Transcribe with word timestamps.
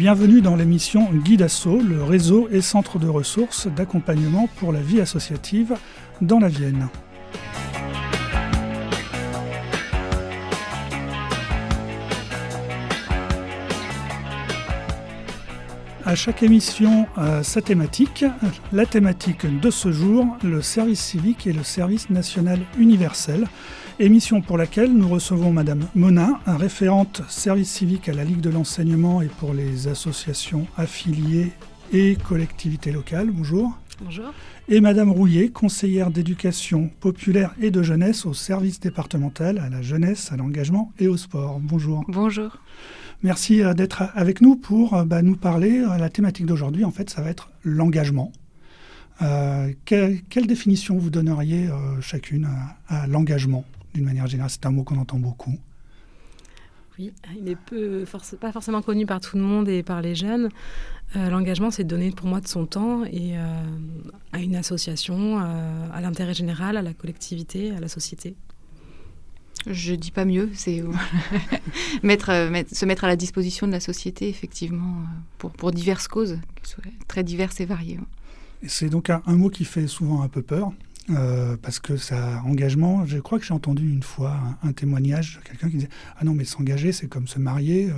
Bienvenue 0.00 0.40
dans 0.40 0.56
l'émission 0.56 1.10
Guide 1.12 1.42
Asso, 1.42 1.78
le 1.86 2.02
réseau 2.02 2.48
et 2.50 2.62
centre 2.62 2.98
de 2.98 3.06
ressources 3.06 3.66
d'accompagnement 3.66 4.48
pour 4.56 4.72
la 4.72 4.80
vie 4.80 4.98
associative 4.98 5.76
dans 6.22 6.38
la 6.38 6.48
Vienne. 6.48 6.88
À 16.06 16.14
chaque 16.14 16.42
émission, 16.42 17.06
euh, 17.18 17.42
sa 17.42 17.60
thématique. 17.60 18.24
La 18.72 18.86
thématique 18.86 19.60
de 19.60 19.70
ce 19.70 19.92
jour, 19.92 20.26
le 20.42 20.62
service 20.62 21.00
civique 21.00 21.46
et 21.46 21.52
le 21.52 21.62
service 21.62 22.08
national 22.08 22.58
universel. 22.78 23.46
Émission 24.00 24.40
pour 24.40 24.56
laquelle 24.56 24.94
nous 24.94 25.08
recevons 25.08 25.52
Madame 25.52 25.86
Monin, 25.94 26.40
référente 26.46 27.20
service 27.28 27.70
civique 27.70 28.08
à 28.08 28.14
la 28.14 28.24
Ligue 28.24 28.40
de 28.40 28.48
l'enseignement 28.48 29.20
et 29.20 29.26
pour 29.26 29.52
les 29.52 29.88
associations 29.88 30.66
affiliées 30.78 31.52
et 31.92 32.16
collectivités 32.16 32.92
locales. 32.92 33.30
Bonjour. 33.30 33.76
Bonjour. 34.02 34.32
Et 34.70 34.80
Madame 34.80 35.10
Rouillet, 35.10 35.50
conseillère 35.50 36.10
d'éducation 36.10 36.90
populaire 37.00 37.54
et 37.60 37.70
de 37.70 37.82
jeunesse 37.82 38.24
au 38.24 38.32
service 38.32 38.80
départemental 38.80 39.58
à 39.58 39.68
la 39.68 39.82
jeunesse, 39.82 40.32
à 40.32 40.38
l'engagement 40.38 40.92
et 40.98 41.06
au 41.06 41.18
sport. 41.18 41.60
Bonjour. 41.60 42.02
Bonjour. 42.08 42.56
Merci 43.22 43.62
euh, 43.62 43.74
d'être 43.74 44.04
avec 44.14 44.40
nous 44.40 44.56
pour 44.56 44.94
euh, 44.94 45.04
bah, 45.04 45.20
nous 45.20 45.36
parler. 45.36 45.80
Euh, 45.80 45.98
la 45.98 46.08
thématique 46.08 46.46
d'aujourd'hui, 46.46 46.86
en 46.86 46.90
fait, 46.90 47.10
ça 47.10 47.20
va 47.20 47.28
être 47.28 47.50
l'engagement. 47.64 48.32
quelle, 49.84 50.46
définition 50.46 50.96
vous 50.96 51.10
donneriez 51.10 51.68
chacune 52.00 52.48
à, 52.88 53.06
l'engagement, 53.06 53.66
d'une 53.94 54.04
manière 54.04 54.26
générale 54.26 54.50
C'est 54.50 54.66
un 54.66 54.70
mot 54.70 54.84
qu'on 54.84 54.98
entend 54.98 55.18
beaucoup. 55.18 55.58
Oui, 56.98 57.12
il 57.36 57.44
n'est 57.44 57.56
pas 58.40 58.52
forcément 58.52 58.82
connu 58.82 59.06
par 59.06 59.20
tout 59.20 59.36
le 59.36 59.42
monde 59.42 59.68
et 59.68 59.82
par 59.82 60.02
les 60.02 60.14
jeunes. 60.14 60.50
l'engagement, 61.14 61.70
c'est 61.70 61.84
de 61.84 61.88
donner 61.88 62.10
pour 62.10 62.26
moi 62.26 62.40
de 62.40 62.48
son 62.48 62.66
temps 62.66 63.04
et 63.04 63.38
à 63.38 64.38
une 64.38 64.54
association, 64.54 65.38
à 65.38 66.00
l'intérêt 66.02 66.34
général, 66.34 66.76
à 66.76 66.82
la 66.82 66.92
collectivité, 66.92 67.70
à 67.70 67.80
la 67.80 67.88
société. 67.88 68.34
Je 69.66 69.94
dis 69.94 70.10
pas 70.10 70.24
mieux, 70.24 70.50
c'est 70.54 70.80
euh, 70.82 70.92
mettre, 72.02 72.30
se 72.72 72.84
mettre 72.86 73.04
à 73.04 73.08
la 73.08 73.16
disposition 73.16 73.66
de 73.66 73.72
la 73.72 73.80
société, 73.80 74.28
effectivement, 74.28 75.00
euh, 75.00 75.04
pour, 75.38 75.50
pour 75.52 75.70
diverses 75.70 76.08
causes, 76.08 76.38
très 77.08 77.22
diverses 77.22 77.60
et 77.60 77.66
variées. 77.66 77.98
C'est 78.66 78.88
donc 78.88 79.10
un, 79.10 79.20
mot 79.26 79.50
qui 79.50 79.64
fait 79.64 79.86
souvent 79.86 80.22
un 80.22 80.28
peu 80.28 80.42
peur, 80.42 80.72
euh, 81.08 81.56
parce 81.60 81.78
que 81.78 81.96
ça, 81.96 82.42
engagement, 82.44 83.06
je 83.06 83.18
crois 83.18 83.38
que 83.38 83.44
j'ai 83.44 83.54
entendu 83.54 83.90
une 83.90 84.02
fois 84.02 84.36
un, 84.62 84.72
témoignage 84.72 85.40
de 85.42 85.48
quelqu'un 85.48 85.68
qui 85.68 85.76
disait 85.76 85.88
Ah 86.18 86.24
non, 86.24 86.34
mais 86.34 86.44
s'engager, 86.44 86.92
c'est 86.92 87.08
comme 87.08 87.26
se 87.26 87.38
marier, 87.38 87.90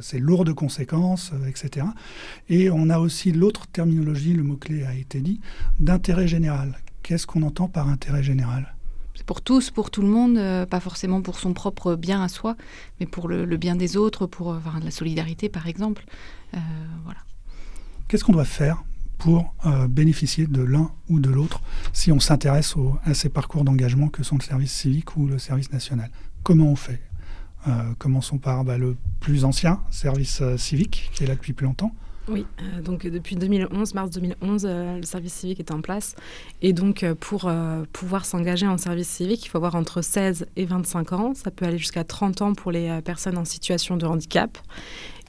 c'est 0.00 0.18
lourd 0.18 0.44
de 0.44 0.52
conséquences, 0.52 1.32
etc. 1.48 1.86
Et 2.48 2.70
on 2.70 2.88
a 2.88 2.98
aussi 2.98 3.32
l'autre 3.32 3.66
terminologie, 3.66 4.32
le 4.32 4.42
mot-clé 4.42 4.84
a 4.84 4.94
été 4.94 5.20
dit, 5.20 5.40
d'intérêt 5.80 6.28
général. 6.28 6.78
Qu'est-ce 7.02 7.26
qu'on 7.26 7.42
entend 7.42 7.68
par 7.68 7.88
intérêt 7.88 8.22
général? 8.22 8.74
Pour 9.26 9.42
tous, 9.42 9.70
pour 9.70 9.90
tout 9.90 10.02
le 10.02 10.08
monde, 10.08 10.38
euh, 10.38 10.66
pas 10.66 10.80
forcément 10.80 11.22
pour 11.22 11.38
son 11.38 11.52
propre 11.52 11.94
bien 11.94 12.22
à 12.22 12.28
soi, 12.28 12.56
mais 12.98 13.06
pour 13.06 13.28
le, 13.28 13.44
bien 13.56 13.76
des 13.76 13.96
autres, 13.96 14.26
pour 14.26 14.52
euh, 14.52 14.58
la 14.82 14.90
solidarité 14.90 15.48
par 15.48 15.66
exemple. 15.66 16.04
Euh, 16.54 16.58
voilà. 17.04 17.20
Qu'est-ce 18.08 18.24
qu'on 18.24 18.32
doit 18.32 18.44
faire? 18.44 18.82
Pour 19.20 19.54
bénéficier 19.88 20.46
de 20.46 20.62
l'un 20.62 20.90
ou 21.08 21.20
de 21.20 21.30
l'autre 21.30 21.60
si 21.92 22.10
on 22.10 22.20
s'intéresse 22.20 22.74
à 23.04 23.14
ces 23.14 23.28
parcours 23.28 23.64
d'engagement 23.64 24.08
que 24.08 24.22
sont 24.22 24.36
le 24.36 24.42
service 24.42 24.72
civique 24.72 25.16
ou 25.16 25.26
le 25.26 25.38
service 25.38 25.72
national 25.72 26.10
Comment 26.42 26.66
on 26.66 26.76
fait? 26.76 27.00
Commençons 27.98 28.38
par 28.38 28.64
bah, 28.64 28.78
le 28.78 28.96
plus 29.20 29.44
ancien 29.44 29.80
service 29.90 30.42
civique 30.56 31.10
qui 31.12 31.24
est 31.24 31.26
là 31.26 31.34
depuis 31.34 31.52
plus 31.52 31.66
longtemps. 31.66 31.92
Oui, 32.30 32.46
euh, 32.62 32.80
donc 32.80 33.06
depuis 33.06 33.34
2011, 33.34 33.94
mars 33.94 34.10
2011, 34.10 34.64
euh, 34.64 34.96
le 34.96 35.02
service 35.02 35.32
civique 35.32 35.58
est 35.58 35.72
en 35.72 35.80
place. 35.80 36.14
Et 36.62 36.72
donc 36.72 37.02
euh, 37.02 37.14
pour 37.18 37.50
pouvoir 37.92 38.24
s'engager 38.24 38.66
en 38.66 38.78
service 38.78 39.08
civique, 39.08 39.44
il 39.44 39.48
faut 39.48 39.58
avoir 39.58 39.74
entre 39.74 40.00
16 40.02 40.46
et 40.56 40.64
25 40.64 41.12
ans. 41.12 41.34
Ça 41.34 41.50
peut 41.50 41.64
aller 41.64 41.78
jusqu'à 41.78 42.04
30 42.04 42.42
ans 42.42 42.54
pour 42.54 42.70
les 42.72 43.00
personnes 43.02 43.36
en 43.36 43.44
situation 43.44 43.96
de 43.96 44.06
handicap 44.06 44.58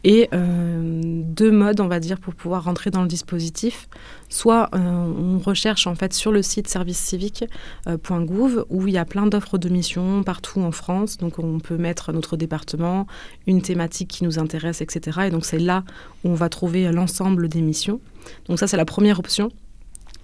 et 0.03 0.29
euh, 0.33 1.01
deux 1.03 1.51
modes, 1.51 1.79
on 1.79 1.87
va 1.87 1.99
dire, 1.99 2.19
pour 2.19 2.33
pouvoir 2.33 2.63
rentrer 2.63 2.89
dans 2.89 3.01
le 3.01 3.07
dispositif. 3.07 3.87
Soit 4.29 4.69
euh, 4.73 4.79
on 4.79 5.37
recherche 5.39 5.87
en 5.87 5.95
fait 5.95 6.13
sur 6.13 6.31
le 6.31 6.41
site 6.41 6.67
servicecivique.gouv 6.67 8.57
euh, 8.57 8.65
où 8.69 8.87
il 8.87 8.93
y 8.93 8.97
a 8.97 9.05
plein 9.05 9.27
d'offres 9.27 9.57
de 9.57 9.69
missions 9.69 10.23
partout 10.23 10.61
en 10.61 10.71
France. 10.71 11.17
Donc 11.17 11.37
on 11.37 11.59
peut 11.59 11.77
mettre 11.77 12.11
notre 12.13 12.37
département, 12.37 13.05
une 13.45 13.61
thématique 13.61 14.09
qui 14.09 14.23
nous 14.23 14.39
intéresse, 14.39 14.81
etc. 14.81 15.21
Et 15.27 15.29
donc 15.29 15.45
c'est 15.45 15.59
là 15.59 15.83
où 16.23 16.29
on 16.29 16.35
va 16.35 16.49
trouver 16.49 16.91
l'ensemble 16.91 17.47
des 17.47 17.61
missions. 17.61 17.99
Donc 18.47 18.57
ça 18.59 18.67
c'est 18.67 18.77
la 18.77 18.85
première 18.85 19.19
option. 19.19 19.51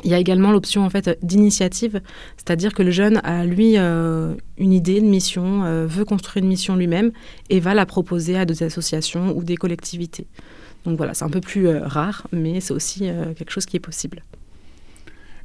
Il 0.03 0.11
y 0.11 0.13
a 0.13 0.19
également 0.19 0.51
l'option 0.51 0.85
en 0.85 0.89
fait 0.89 1.17
d'initiative, 1.23 2.01
c'est-à-dire 2.37 2.73
que 2.73 2.83
le 2.83 2.91
jeune 2.91 3.19
a 3.23 3.45
lui 3.45 3.77
euh, 3.77 4.35
une 4.57 4.71
idée, 4.71 4.97
une 4.97 5.09
mission, 5.09 5.63
euh, 5.63 5.87
veut 5.87 6.05
construire 6.05 6.43
une 6.43 6.49
mission 6.49 6.75
lui-même 6.75 7.11
et 7.49 7.59
va 7.59 7.73
la 7.73 7.85
proposer 7.85 8.37
à 8.37 8.45
des 8.45 8.61
associations 8.63 9.35
ou 9.35 9.43
des 9.43 9.57
collectivités. 9.57 10.27
Donc 10.85 10.97
voilà, 10.97 11.13
c'est 11.13 11.25
un 11.25 11.29
peu 11.29 11.41
plus 11.41 11.67
euh, 11.67 11.79
rare, 11.83 12.27
mais 12.31 12.61
c'est 12.61 12.73
aussi 12.73 13.09
quelque 13.35 13.51
chose 13.51 13.65
qui 13.65 13.77
est 13.77 13.81
possible 13.81 14.23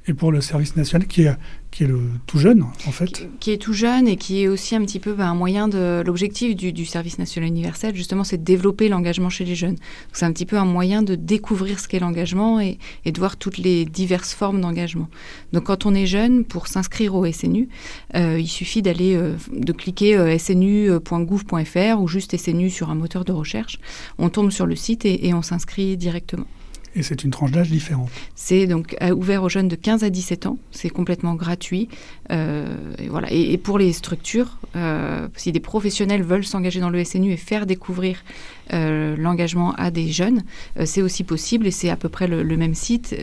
et 0.06 0.14
pour 0.14 0.32
le 0.32 0.40
service 0.40 0.76
national 0.76 1.06
qui 1.06 1.22
est, 1.22 1.36
qui 1.70 1.84
est 1.84 1.90
tout 2.26 2.38
jeune 2.38 2.62
en 2.62 2.92
fait. 2.92 3.28
Qui, 3.40 3.52
est 3.52 3.56
tout 3.56 3.72
jeune 3.72 4.08
et 4.08 4.16
qui 4.16 4.42
est 4.42 4.48
aussi 4.48 4.74
un 4.74 4.84
petit 4.84 4.98
peu 4.98 5.12
bah, 5.12 5.28
un 5.28 5.34
moyen 5.34 5.68
de 5.68 6.02
l'objectif 6.04 6.56
du, 6.56 6.84
service 6.86 7.18
national 7.18 7.48
universel 7.48 7.94
justement 7.94 8.24
c'est 8.24 8.38
de 8.38 8.44
développer 8.44 8.88
l'engagement 8.88 9.30
chez 9.30 9.44
les 9.44 9.54
jeunes. 9.54 9.76
C'est 10.12 10.24
un 10.24 10.32
petit 10.32 10.46
peu 10.46 10.58
un 10.58 10.64
moyen 10.64 11.02
de 11.02 11.14
découvrir 11.14 11.78
ce 11.78 11.88
qu'est 11.88 12.00
l'engagement 12.00 12.60
et, 12.60 12.78
de 13.04 13.18
voir 13.18 13.36
toutes 13.36 13.58
les 13.58 13.84
diverses 13.84 14.34
formes 14.34 14.60
d'engagement. 14.60 15.08
Donc 15.52 15.64
quand 15.64 15.86
on 15.86 15.94
est 15.94 16.06
jeune 16.06 16.44
pour 16.44 16.66
s'inscrire 16.66 17.14
au 17.14 17.30
SNU, 17.30 17.68
euh, 18.14 18.38
il 18.38 18.48
suffit 18.48 18.82
d'aller 18.82 19.14
euh, 19.14 19.36
de 19.52 19.72
cliquer 19.72 20.16
euh, 20.16 20.36
snu.gouv.fr 20.38 22.00
ou 22.00 22.08
juste 22.08 22.36
SNU 22.36 22.70
sur 22.70 22.90
un 22.90 22.94
moteur 22.94 23.24
de 23.24 23.32
recherche. 23.32 23.78
On 24.18 24.28
tombe 24.28 24.50
sur 24.50 24.66
le 24.66 24.76
site 24.76 25.04
et 25.04 25.32
on 25.34 25.42
s'inscrit 25.42 25.96
directement. 25.96 26.46
Et 26.94 27.02
c'est 27.02 27.24
une 27.24 27.30
tranche 27.30 27.52
d'âge 27.52 27.70
différente. 27.70 28.10
C'est 28.34 28.66
donc 28.66 28.96
euh, 29.00 29.14
ouvert 29.14 29.42
aux 29.42 29.48
jeunes 29.48 29.68
de 29.68 29.76
15 29.76 30.04
à 30.04 30.10
17 30.10 30.46
ans. 30.46 30.58
C'est 30.72 30.90
complètement 30.90 31.34
gratuit. 31.34 31.88
Euh, 32.30 32.66
et, 32.98 33.08
voilà. 33.08 33.32
Et, 33.32 33.56
pour 33.56 33.78
les 33.78 33.92
structures, 33.92 34.58
euh, 34.76 35.28
si 35.36 35.52
des 35.52 35.60
professionnels 35.60 36.22
veulent 36.22 36.44
s'engager 36.44 36.80
dans 36.80 36.90
le 36.90 37.02
SNU 37.02 37.32
et 37.32 37.36
faire 37.36 37.66
découvrir 37.66 38.22
l'engagement 38.70 39.74
à 39.74 39.90
des 39.90 40.10
jeunes, 40.10 40.44
c'est 40.86 41.02
aussi 41.02 41.24
possible 41.24 41.66
et 41.66 41.70
c'est 41.70 41.90
à 41.90 41.96
peu 41.96 42.08
près 42.08 42.26
le, 42.26 42.56
même 42.56 42.74
site. 42.74 43.14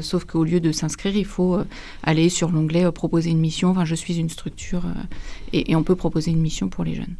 sauf 0.00 0.24
qu'au 0.24 0.44
lieu 0.44 0.60
de 0.60 0.72
s'inscrire, 0.72 1.14
il 1.14 1.26
faut 1.26 1.58
aller 2.02 2.30
sur 2.30 2.50
l'onglet 2.50 2.90
proposer 2.90 3.28
une 3.28 3.40
mission. 3.40 3.68
Enfin, 3.68 3.84
je 3.84 3.94
suis 3.94 4.18
une 4.18 4.30
structure 4.30 4.84
et 5.52 5.76
on 5.76 5.82
peut 5.82 5.96
proposer 5.96 6.30
une 6.30 6.40
mission 6.40 6.68
pour 6.68 6.84
les 6.84 6.94
jeunes. 6.94 7.16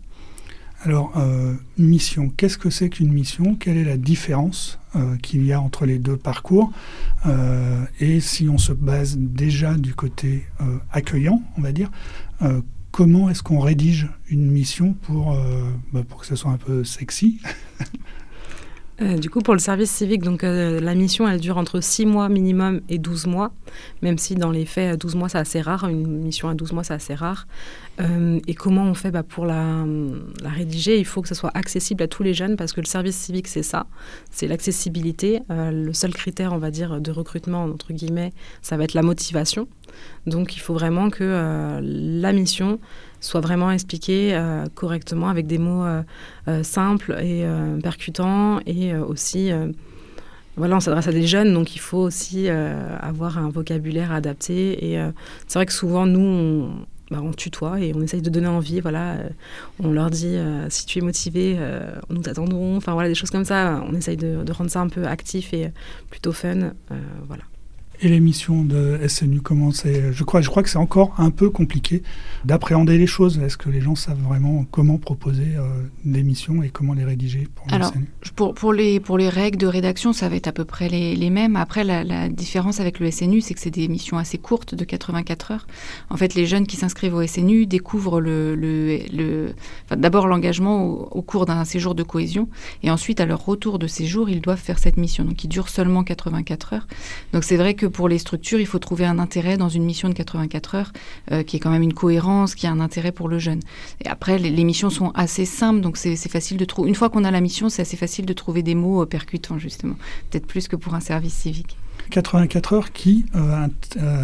Alors, 0.85 1.13
euh, 1.17 1.55
mission, 1.79 2.29
qu'est-ce 2.29 2.59
que 2.59 2.69
c'est 2.69 2.91
qu'une 2.91 3.11
mission? 3.11 3.55
Quelle 3.55 3.79
est 3.79 3.85
la 3.85 3.97
différence 3.97 4.79
euh, 4.95 5.17
qu'il 5.17 5.43
y 5.47 5.55
a 5.55 5.59
entre 5.59 5.87
les 5.87 5.99
deux 5.99 6.19
parcours? 6.19 6.73
Euh, 7.25 7.87
Et 8.01 8.21
si 8.21 8.51
on 8.51 8.59
se 8.59 8.75
base 8.75 9.17
déjà 9.17 9.77
du 9.77 9.95
côté 9.95 10.45
accueillant, 10.93 11.43
on 11.57 11.63
va 11.63 11.73
dire, 11.73 11.91
comment 12.91 13.31
est-ce 13.31 13.43
qu'on 13.43 13.61
rédige 13.61 14.09
une 14.29 14.51
mission 14.51 14.93
pour, 14.93 15.35
bah, 15.93 16.03
pour 16.07 16.21
que 16.21 16.27
ce 16.27 16.37
soit 16.37 16.51
un 16.51 16.59
peu 16.59 16.85
sexy? 16.85 17.41
Euh, 19.03 19.19
du 19.19 19.29
coup, 19.29 19.41
pour 19.41 19.55
le 19.55 19.61
service 19.61 19.91
civique, 19.91 20.23
donc 20.23 20.45
euh, 20.45 20.81
la 20.81 20.95
mission, 20.95 21.29
elle 21.29 21.41
dure 21.41 21.59
entre 21.59 21.81
6 21.81 22.07
mois 22.07 22.29
minimum 22.29 22.81
et 22.89 22.99
12 22.99 23.27
mois, 23.27 23.51
même 24.03 24.19
si 24.19 24.37
dans 24.37 24.53
les 24.53 24.67
faits, 24.67 25.01
12 25.01 25.17
mois, 25.17 25.29
c'est 25.29 25.39
assez 25.39 25.61
rare. 25.61 25.89
Une 25.89 26.07
mission 26.07 26.49
à 26.49 26.55
12 26.55 26.73
mois, 26.73 26.85
c'est 26.85 26.95
assez 26.95 27.15
rare. 27.15 27.49
Euh, 28.01 28.39
et 28.47 28.55
comment 28.55 28.85
on 28.85 28.95
fait 28.95 29.11
bah, 29.11 29.25
pour 29.25 29.47
la, 29.47 29.85
la, 30.43 30.49
rédiger? 30.49 30.99
Il 30.99 31.05
faut 31.05 31.23
que 31.23 31.29
ce 31.29 31.35
soit 31.35 31.51
accessible 31.55 32.05
à 32.05 32.09
tous 32.09 32.23
les 32.23 32.35
jeunes, 32.35 32.57
parce 32.57 32.73
que 32.73 32.81
le 32.81 32.87
service 32.87 33.17
civique, 33.17 33.49
c'est 33.49 33.65
ça, 33.65 33.87
c'est 34.31 34.47
l'accessibilité. 34.47 35.41
le 35.49 35.93
seul 35.93 36.15
critère, 36.15 36.53
on 36.53 36.59
va 36.59 36.71
dire, 36.71 37.01
de 37.01 37.11
recrutement, 37.11 37.65
entre 37.65 37.93
guillemets, 37.93 38.33
ça 38.63 38.77
va 38.77 38.85
être 38.85 38.95
la 38.95 39.03
motivation. 39.03 39.67
Donc, 40.27 40.57
il 40.57 40.61
faut 40.61 40.75
vraiment 40.75 41.11
que 41.11 41.81
la 41.83 42.33
mission 42.33 42.79
soit 43.25 43.41
vraiment 43.41 43.71
expliqué 43.71 44.35
euh, 44.35 44.67
correctement 44.75 45.29
avec 45.29 45.47
des 45.47 45.59
mots 45.59 45.85
euh, 45.85 46.03
euh, 46.49 46.63
simples 46.63 47.17
et 47.23 47.45
percutants 47.83 48.61
et 48.67 48.95
aussi 48.95 49.51
voilà, 50.57 50.77
on 50.77 50.81
s'adresse 50.81 51.09
à 51.09 51.13
des 51.13 51.27
jeunes, 51.27 51.53
donc 51.53 51.75
il 51.75 51.81
faut 51.81 51.99
aussi 51.99 52.49
avoir 52.49 53.39
un 53.39 53.51
vocabulaire 53.51 54.13
adapté. 54.13 54.93
Et 54.93 55.01
c'est 55.49 55.59
vrai 55.59 55.67
que 55.67 55.73
souvent, 55.73 56.07
nous, 56.07 56.21
on, 56.21 56.71
bah, 57.11 57.21
on, 57.21 57.33
tutoie 57.33 57.81
et 57.81 57.93
on 57.93 58.01
essaye 58.03 58.23
de 58.23 58.31
donner 58.31 58.47
envie. 58.47 58.81
Voilà, 58.81 59.17
on 59.83 59.91
leur 59.91 60.11
dit 60.11 60.37
si 60.69 60.87
tu 60.87 61.01
es 61.01 61.03
motivé, 61.03 61.59
nous 62.09 62.23
t'attendrons. 62.23 62.77
Enfin 62.77 62.93
voilà, 62.93 63.09
des 63.09 63.17
choses 63.17 63.31
comme 63.31 63.45
ça. 63.45 63.83
On 63.89 63.95
essaye 63.95 64.17
de, 64.17 64.45
de, 64.45 64.53
rendre 64.53 64.71
ça 64.71 64.81
un 64.81 64.89
peu 64.89 65.05
actif 65.07 65.53
et 65.53 65.73
plutôt 66.09 66.33
fun. 66.33 66.73
voilà. 67.27 67.43
Et 68.01 68.09
les 68.09 68.21
missions 68.21 68.65
de 68.65 68.99
SNU, 69.07 69.41
comment 69.41 69.71
c'est 69.71 70.13
je 70.13 70.25
crois, 70.25 70.41
je 70.41 70.51
crois 70.51 70.63
que 70.63 70.69
c'est 70.69 70.79
encore 70.79 71.15
un 71.19 71.31
peu 71.31 71.51
compliqué 71.51 72.03
d'appréhender 72.45 72.99
les 72.99 73.07
choses. 73.07 73.39
Est-ce 73.39 73.57
que 73.57 73.71
les 73.71 73.81
gens 73.81 73.95
savent 73.95 74.21
vraiment 74.21 74.65
comment 74.71 74.99
proposer 74.99 75.57
euh, 75.57 75.63
des 76.05 76.23
missions 76.23 76.63
et 76.63 76.71
comment 76.71 76.93
les 76.93 77.05
rédiger 77.05 77.49
pour 77.55 77.73
Alors, 77.73 77.93
SNU 77.93 78.07
pour, 78.37 78.55
pour, 78.55 78.73
les, 78.73 79.01
pour 79.01 79.17
les 79.17 79.29
règles 79.29 79.59
de 79.59 79.67
rédaction, 79.67 80.13
ça 80.13 80.29
va 80.29 80.37
être 80.37 80.49
à 80.49 80.53
peu 80.53 80.65
près 80.65 80.89
les, 80.89 81.15
les 81.15 81.31
mêmes. 81.31 81.57
Après, 81.57 81.85
la, 81.85 82.05
la, 82.05 82.29
différence 82.29 82.81
avec 82.81 82.99
le 82.99 83.11
SNU, 83.11 83.41
c'est 83.41 83.55
que 83.55 83.61
c'est 83.61 83.71
des 83.71 83.89
missions 83.89 84.19
assez 84.19 84.39
courtes 84.39 84.75
de 84.75 84.85
84 84.85 85.51
heures. 85.53 85.67
En 86.11 86.17
fait, 86.17 86.35
les 86.35 86.47
jeunes 86.47 86.67
qui 86.67 86.77
s'inscrivent 86.77 87.15
au 87.15 87.27
SNU 87.27 87.67
découvrent 87.67 88.21
le, 88.21 88.55
le, 88.55 88.99
le 89.13 89.55
enfin, 89.85 89.97
d'abord 89.97 90.27
l'engagement 90.27 90.85
au, 90.85 91.09
au 91.11 91.23
cours 91.23 91.47
d'un 91.47 91.65
séjour 91.65 91.95
de 91.95 92.03
cohésion 92.03 92.49
et 92.83 92.91
ensuite, 92.91 93.21
à 93.21 93.27
leur 93.27 93.45
retour 93.45 93.79
de 93.79 93.87
séjour, 93.87 94.29
ils 94.29 94.41
doivent 94.41 94.61
faire 94.61 94.79
cette 94.79 94.97
mission. 94.97 95.25
Donc, 95.25 95.37
qui 95.37 95.49
dure 95.49 95.69
seulement 95.69 96.05
84 96.05 96.75
heures. 96.75 96.87
Donc, 97.33 97.45
c'est 97.45 97.57
vrai 97.57 97.75
que 97.75 97.84
pour 97.87 98.09
les 98.09 98.19
structures, 98.19 98.61
il 98.61 98.67
faut 98.67 98.79
trouver 98.79 99.05
un 99.07 99.19
intérêt 99.19 99.57
dans 99.57 99.69
une 99.69 99.85
mission 99.85 100.09
de 100.09 100.15
84 100.15 100.75
heures 100.75 100.93
euh, 101.33 101.43
qui 101.43 101.57
est 101.57 101.61
quand 101.61 101.71
même 101.71 101.83
une 101.83 101.95
cohérence, 101.95 102.55
qui 102.55 102.67
a 102.67 102.71
un 102.71 102.81
intérêt 102.81 103.13
pour 103.13 103.29
le 103.29 103.39
jeune. 103.39 103.61
Et 104.05 104.09
après, 104.09 104.39
les, 104.39 104.65
missions 104.65 104.91
sont 104.91 105.11
assez 105.15 105.45
simples, 105.45 105.81
donc 105.81 105.97
c'est 105.97 106.17
facile 106.29 106.57
de 106.57 106.65
trouver. 106.65 106.89
Une 106.89 106.95
fois 106.95 107.11
qu'on 107.11 107.25
a 107.25 107.31
la 107.31 107.41
mission, 107.41 107.69
c'est 107.69 107.83
assez 107.83 107.97
facile 107.97 108.27
de 108.27 108.33
trouver 108.33 108.63
des 108.63 108.75
mots 108.75 109.03
euh, 109.03 109.07
percutants, 109.07 109.59
justement. 109.59 109.97
Peut-être 110.31 110.47
plus 110.47 110.69
que 110.69 110.77
pour 110.77 110.95
un 110.95 111.01
service 111.01 111.35
civique. 111.35 111.77
84 112.11 112.73
heures 112.73 112.93
qui, 112.93 113.27
euh, 113.35 113.69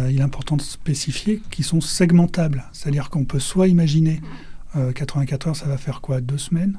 il 0.09 0.19
est 0.19 0.23
important 0.23 0.55
de 0.55 0.61
spécifier, 0.61 1.41
qui 1.49 1.63
sont 1.63 1.81
segmentables. 1.81 2.65
C'est-à-dire 2.73 3.09
qu'on 3.09 3.25
peut 3.25 3.39
soit 3.39 3.67
imaginer 3.67 4.21
euh, 4.75 4.91
84 4.91 5.47
heures, 5.47 5.55
ça 5.55 5.65
va 5.65 5.77
faire 5.77 6.01
quoi? 6.01 6.21
Deux 6.21 6.37
semaines? 6.37 6.77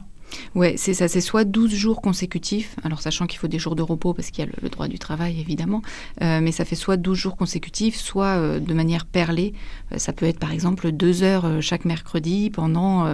Ouais, 0.54 0.74
c'est 0.76 0.94
ça, 0.94 1.08
c'est 1.08 1.20
soit 1.20 1.44
12 1.44 1.74
jours 1.74 2.02
consécutifs, 2.02 2.76
alors 2.84 3.00
sachant 3.00 3.26
qu'il 3.26 3.38
faut 3.38 3.48
des 3.48 3.58
jours 3.58 3.74
de 3.74 3.82
repos 3.82 4.14
parce 4.14 4.30
qu'il 4.30 4.44
y 4.44 4.48
a 4.48 4.50
le, 4.62 4.68
droit 4.68 4.88
du 4.88 4.98
travail 4.98 5.40
évidemment, 5.40 5.82
euh, 6.20 6.40
mais 6.42 6.52
ça 6.52 6.64
fait 6.64 6.76
soit 6.76 6.96
12 6.96 7.18
jours 7.18 7.36
consécutifs, 7.36 7.96
soit 7.96 8.36
euh, 8.36 8.60
de 8.60 8.74
manière 8.74 9.06
perlée. 9.06 9.54
Euh, 9.92 9.98
ça 9.98 10.12
peut 10.12 10.26
être 10.26 10.38
par 10.38 10.52
exemple 10.52 10.92
deux 10.92 11.22
heures 11.22 11.46
chaque 11.60 11.84
mercredi 11.84 12.50
pendant 12.50 13.06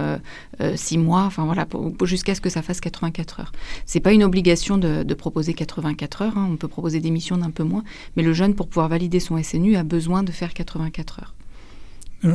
six 0.75 0.97
mois, 0.97 1.23
enfin 1.23 1.45
voilà, 1.45 1.67
jusqu'à 2.03 2.35
ce 2.35 2.41
que 2.41 2.49
ça 2.49 2.61
fasse 2.61 2.81
84 2.81 3.39
heures. 3.39 3.51
C'est 3.85 3.99
pas 3.99 4.11
une 4.11 4.23
obligation 4.23 4.77
de, 4.77 5.03
de 5.03 5.13
proposer 5.13 5.53
84 5.53 6.21
heures, 6.21 6.37
hein, 6.37 6.47
on 6.51 6.57
peut 6.57 6.67
proposer 6.67 6.99
des 6.99 7.11
missions 7.11 7.37
d'un 7.37 7.51
peu 7.51 7.63
moins, 7.63 7.83
mais 8.15 8.23
le 8.23 8.33
jeune, 8.33 8.55
pour 8.55 8.67
pouvoir 8.67 8.89
valider 8.89 9.19
son 9.19 9.41
SNU, 9.41 9.75
a 9.75 9.83
besoin 9.83 10.23
de 10.23 10.31
faire 10.31 10.53
84 10.53 11.19
heures. 11.21 11.35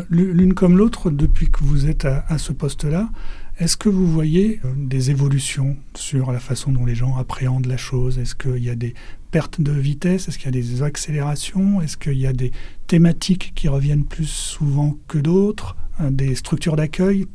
L'une 0.08 0.54
comme 0.54 0.78
l'autre, 0.78 1.10
depuis 1.10 1.50
que 1.50 1.62
vous 1.62 1.86
êtes 1.86 2.06
à 2.06 2.38
ce 2.38 2.52
poste-là, 2.52 3.10
est-ce 3.58 3.76
que 3.76 3.88
vous 3.88 4.06
voyez 4.06 4.60
euh, 4.64 4.72
des 4.76 5.10
évolutions 5.10 5.76
sur 5.94 6.32
la 6.32 6.40
façon 6.40 6.72
dont 6.72 6.84
les 6.84 6.94
gens 6.94 7.16
appréhendent 7.16 7.66
la 7.66 7.76
chose? 7.76 8.18
Est-ce 8.18 8.34
qu'il 8.34 8.62
y 8.62 8.70
a 8.70 8.74
des 8.74 8.94
pertes 9.30 9.60
de 9.60 9.72
vitesse? 9.72 10.28
Est-ce 10.28 10.38
qu'il 10.38 10.46
y 10.46 10.48
a 10.48 10.52
des 10.52 10.82
accélérations? 10.82 11.80
Est-ce 11.80 11.96
qu'il 11.96 12.18
y 12.18 12.26
a 12.26 12.32
des 12.32 12.50
thématiques 12.86 13.52
qui 13.54 13.68
reviennent 13.68 14.04
plus 14.04 14.28
souvent 14.28 14.96
que 15.08 15.18
d'autres? 15.18 15.76
Des 16.10 16.34
structures 16.34 16.74
d'accueil 16.74 17.26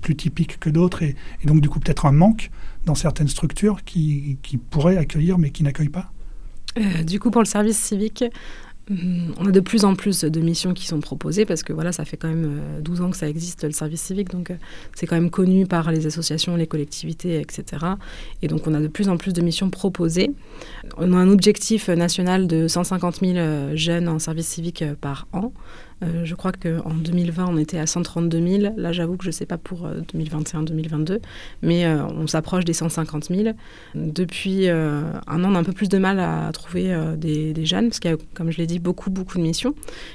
plus 0.00 0.16
typiques 0.16 0.58
que 0.58 0.70
d'autres 0.70 1.02
et, 1.02 1.16
donc 1.44 1.60
du 1.60 1.68
coup 1.68 1.80
peut-être 1.80 2.06
un 2.06 2.12
manque 2.12 2.50
dans 2.86 2.94
certaines 2.94 3.28
structures 3.28 3.84
qui, 3.84 4.38
pourraient 4.70 4.96
accueillir 4.96 5.36
mais 5.36 5.50
qui 5.50 5.62
n'accueillent 5.62 5.90
pas? 5.90 6.10
Euh, 6.78 7.02
Du 7.02 7.20
coup 7.20 7.30
pour 7.30 7.42
le 7.42 7.46
service 7.46 7.76
civique, 7.76 8.24
on 8.88 9.46
a 9.46 9.50
de 9.50 9.60
plus 9.60 9.84
en 9.84 9.94
plus 9.94 10.20
de 10.22 10.40
missions 10.40 10.72
qui 10.72 10.86
sont 10.86 11.00
proposées 11.00 11.44
parce 11.44 11.62
que 11.62 11.72
voilà, 11.72 11.92
ça 11.92 12.04
fait 12.04 12.16
quand 12.16 12.28
même 12.28 12.60
12 12.82 13.00
ans 13.00 13.10
que 13.10 13.16
ça 13.16 13.28
existe 13.28 13.64
le 13.64 13.72
service 13.72 14.00
civique, 14.00 14.30
donc 14.30 14.52
c'est 14.94 15.06
quand 15.06 15.16
même 15.16 15.30
connu 15.30 15.66
par 15.66 15.90
les 15.90 16.06
associations, 16.06 16.54
les 16.56 16.66
collectivités, 16.66 17.40
etc. 17.40 17.84
Et 18.42 18.48
donc 18.48 18.66
on 18.66 18.74
a 18.74 18.80
de 18.80 18.88
plus 18.88 19.08
en 19.08 19.16
plus 19.16 19.32
de 19.32 19.42
missions 19.42 19.70
proposées. 19.70 20.30
On 20.98 21.12
a 21.12 21.16
un 21.16 21.28
objectif 21.30 21.88
national 21.88 22.46
de 22.46 22.68
150 22.68 23.20
000 23.20 23.76
jeunes 23.76 24.08
en 24.08 24.18
service 24.18 24.46
civique 24.46 24.84
par 25.00 25.26
an. 25.32 25.52
Euh, 26.02 26.24
je 26.24 26.34
crois 26.34 26.52
qu'en 26.52 26.94
2020, 26.94 27.46
on 27.48 27.56
était 27.56 27.78
à 27.78 27.86
132 27.86 28.60
000. 28.60 28.74
Là, 28.76 28.92
j'avoue 28.92 29.16
que 29.16 29.24
je 29.24 29.30
ne 29.30 29.32
sais 29.32 29.46
pas 29.46 29.58
pour 29.58 29.88
2021-2022, 30.14 31.20
mais 31.62 31.86
euh, 31.86 32.04
on 32.04 32.26
s'approche 32.26 32.64
des 32.64 32.72
150 32.72 33.26
000. 33.26 33.56
Depuis 33.94 34.68
euh, 34.68 35.02
un 35.26 35.44
an, 35.44 35.52
on 35.52 35.54
a 35.54 35.58
un 35.58 35.64
peu 35.64 35.72
plus 35.72 35.88
de 35.88 35.98
mal 35.98 36.20
à 36.20 36.50
trouver 36.52 36.92
euh, 36.92 37.16
des, 37.16 37.52
des, 37.52 37.66
jeunes, 37.66 37.88
parce 37.88 38.00
qu'il 38.00 38.10
y 38.10 38.14
a, 38.14 38.16
comme 38.34 38.50
je 38.50 38.58
l'ai 38.58 38.66
dit, 38.66 38.78
beaucoup, 38.78 39.10
beaucoup 39.10 39.38
de 39.38 39.42
missions, 39.42 39.74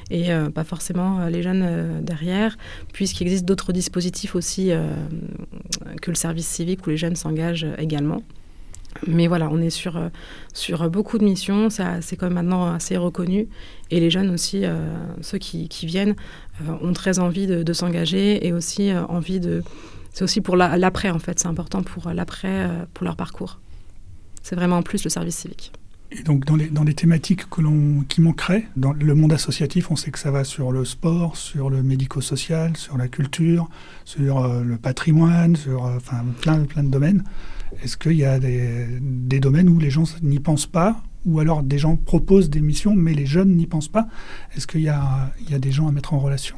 et 0.10 0.32
euh, 0.32 0.50
pas 0.50 0.64
forcément 0.64 1.26
les 1.28 1.42
jeunes 1.42 1.64
euh, 1.64 2.02
derrière, 2.02 2.58
puisqu'il 2.94 3.28
existe 3.28 3.46
d'autres 3.46 3.74
dispositifs 3.74 4.36
aussi 4.36 4.72
que 6.02 6.12
le 6.12 6.16
service 6.16 6.48
civique 6.48 6.86
où 6.86 6.90
les 6.90 6.98
jeunes 6.98 7.16
s'engagent 7.16 7.68
également. 7.78 8.22
Mais 9.08 9.28
voilà, 9.28 9.50
on 9.50 9.62
est 9.62 9.70
sur, 9.70 9.98
euh, 9.98 10.10
sur 10.54 10.90
beaucoup 10.90 11.18
de 11.18 11.24
missions, 11.24 11.70
c'est 11.70 12.16
quand 12.18 12.26
même 12.26 12.34
maintenant 12.34 12.74
assez 12.74 12.98
reconnu. 12.98 13.48
Et 13.90 14.00
les 14.00 14.10
jeunes 14.10 14.30
aussi, 14.30 14.66
euh, 14.66 14.78
ceux 15.22 15.38
qui, 15.38 15.68
viennent, 15.86 16.16
euh, 16.62 16.74
ont 16.82 16.94
très 16.94 17.20
envie 17.20 17.48
de, 17.48 17.74
s'engager 17.74 18.46
et 18.46 18.54
aussi 18.54 18.92
euh, 18.92 19.06
envie 19.08 19.40
de... 19.40 19.64
C'est 20.14 20.24
aussi 20.24 20.42
pour 20.42 20.58
l'après, 20.58 21.08
la, 21.08 21.16
en 21.16 21.20
fait, 21.20 21.40
c'est 21.40 21.48
important 21.48 21.84
pour 21.84 22.10
l'après, 22.10 22.66
euh, 22.66 22.86
pour 22.94 23.06
leur 23.06 23.16
parcours. 23.16 23.60
C'est 24.42 24.56
vraiment 24.56 24.78
en 24.78 24.84
plus 24.84 25.04
le 25.04 25.10
service 25.10 25.38
civique. 25.38 25.72
Et 26.14 26.24
donc 26.24 26.44
dans 26.44 26.58
les, 26.58 26.68
dans 26.68 26.84
les 26.84 26.94
thématiques 26.94 27.50
que 27.50 27.62
qui 28.10 28.20
manqueraient, 28.22 28.66
dans 28.76 28.92
le 28.92 29.16
monde 29.16 29.32
associatif, 29.32 29.92
on 29.92 29.96
sait 29.96 30.12
que 30.12 30.20
ça 30.20 30.30
va 30.30 30.44
sur 30.44 30.74
le 30.74 30.84
sport, 30.84 31.38
sur 31.38 31.70
le 31.70 31.84
médico-social, 31.84 32.76
sur 32.76 32.98
la 32.98 33.08
culture, 33.08 33.70
sur 34.04 34.40
euh, 34.40 34.62
le 34.62 34.78
patrimoine, 34.78 35.56
sur 35.56 35.86
euh, 35.86 35.96
enfin, 35.96 36.26
plein, 36.42 36.66
plein 36.66 36.84
de 36.84 36.90
domaines. 36.90 37.24
Est-ce 37.82 37.96
qu'il 37.96 38.14
y 38.14 38.26
a 38.26 38.40
des, 38.40 38.88
des, 39.00 39.40
domaines 39.40 39.70
où 39.70 39.80
les 39.80 39.90
gens 39.90 40.04
n'y 40.22 40.40
pensent 40.40 40.66
pas? 40.66 41.02
Ou 41.26 41.40
alors 41.40 41.64
des 41.64 41.78
gens 41.78 41.96
proposent 41.96 42.50
des 42.50 42.60
missions 42.60 42.94
mais 42.94 43.14
les 43.14 43.26
jeunes 43.26 43.56
n'y 43.56 43.68
pensent 43.68 43.88
pas? 43.88 44.08
Est-ce 44.58 44.68
qu'il 44.68 44.82
y, 44.82 44.86
y, 44.86 44.90
a 44.90 45.60
des 45.60 45.72
gens 45.72 45.88
à 45.88 45.94
mettre 45.94 46.14
en 46.14 46.20
relation? 46.20 46.58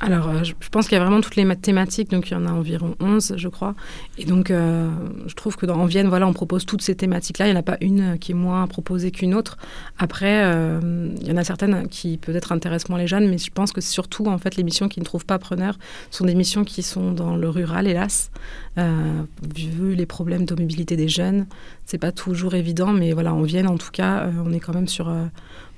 Alors, 0.00 0.28
euh, 0.28 0.42
je 0.42 0.52
pense 0.70 0.88
qu'il 0.88 0.98
y 0.98 1.00
a 1.00 1.04
vraiment 1.04 1.20
toutes 1.20 1.36
les 1.36 1.56
thématiques, 1.56 2.10
donc 2.10 2.28
il 2.28 2.32
y 2.32 2.36
en 2.36 2.46
a 2.46 2.50
environ 2.50 2.96
11, 3.00 3.34
je 3.36 3.48
crois. 3.48 3.74
Et 4.18 4.24
donc, 4.24 4.50
euh, 4.50 4.90
je 5.26 5.34
trouve 5.34 5.56
que 5.56 5.66
dans 5.66 5.78
en 5.78 5.86
Vienne, 5.86 6.08
voilà, 6.08 6.26
on 6.26 6.32
propose 6.32 6.66
toutes 6.66 6.82
ces 6.82 6.94
thématiques-là. 6.94 7.46
Il 7.46 7.52
n'y 7.52 7.56
en 7.56 7.60
a 7.60 7.64
pas 7.64 7.78
une 7.80 8.18
qui 8.18 8.32
est 8.32 8.34
moins 8.34 8.66
proposée 8.66 9.12
qu'une 9.12 9.34
autre. 9.34 9.56
Après, 9.98 10.44
euh, 10.44 11.08
il 11.20 11.26
y 11.26 11.32
en 11.32 11.36
a 11.36 11.44
certaines 11.44 11.88
qui 11.88 12.18
peut-être 12.18 12.52
intéressent 12.52 12.90
moins 12.90 12.98
les 12.98 13.06
jeunes, 13.06 13.28
mais 13.28 13.38
je 13.38 13.50
pense 13.50 13.72
que 13.72 13.80
surtout, 13.80 14.26
en 14.26 14.38
fait, 14.38 14.56
les 14.56 14.64
missions 14.64 14.88
qui 14.88 15.00
ne 15.00 15.04
trouvent 15.04 15.26
pas 15.26 15.38
preneur 15.38 15.78
sont 16.10 16.24
des 16.24 16.34
missions 16.34 16.64
qui 16.64 16.82
sont 16.82 17.12
dans 17.12 17.36
le 17.36 17.48
rural, 17.48 17.86
hélas. 17.86 18.30
Euh, 18.76 19.22
vu 19.54 19.94
les 19.94 20.06
problèmes 20.06 20.44
de 20.46 20.54
mobilité 20.56 20.96
des 20.96 21.08
jeunes, 21.08 21.46
c'est 21.86 21.98
pas 21.98 22.12
toujours 22.12 22.54
évident, 22.54 22.92
mais 22.92 23.12
voilà, 23.12 23.34
en 23.34 23.42
Vienne, 23.42 23.66
en 23.66 23.76
tout 23.76 23.90
cas, 23.90 24.24
euh, 24.24 24.32
on 24.44 24.52
est 24.52 24.60
quand 24.60 24.72
même 24.72 24.88
sur 24.88 25.08
euh, 25.08 25.26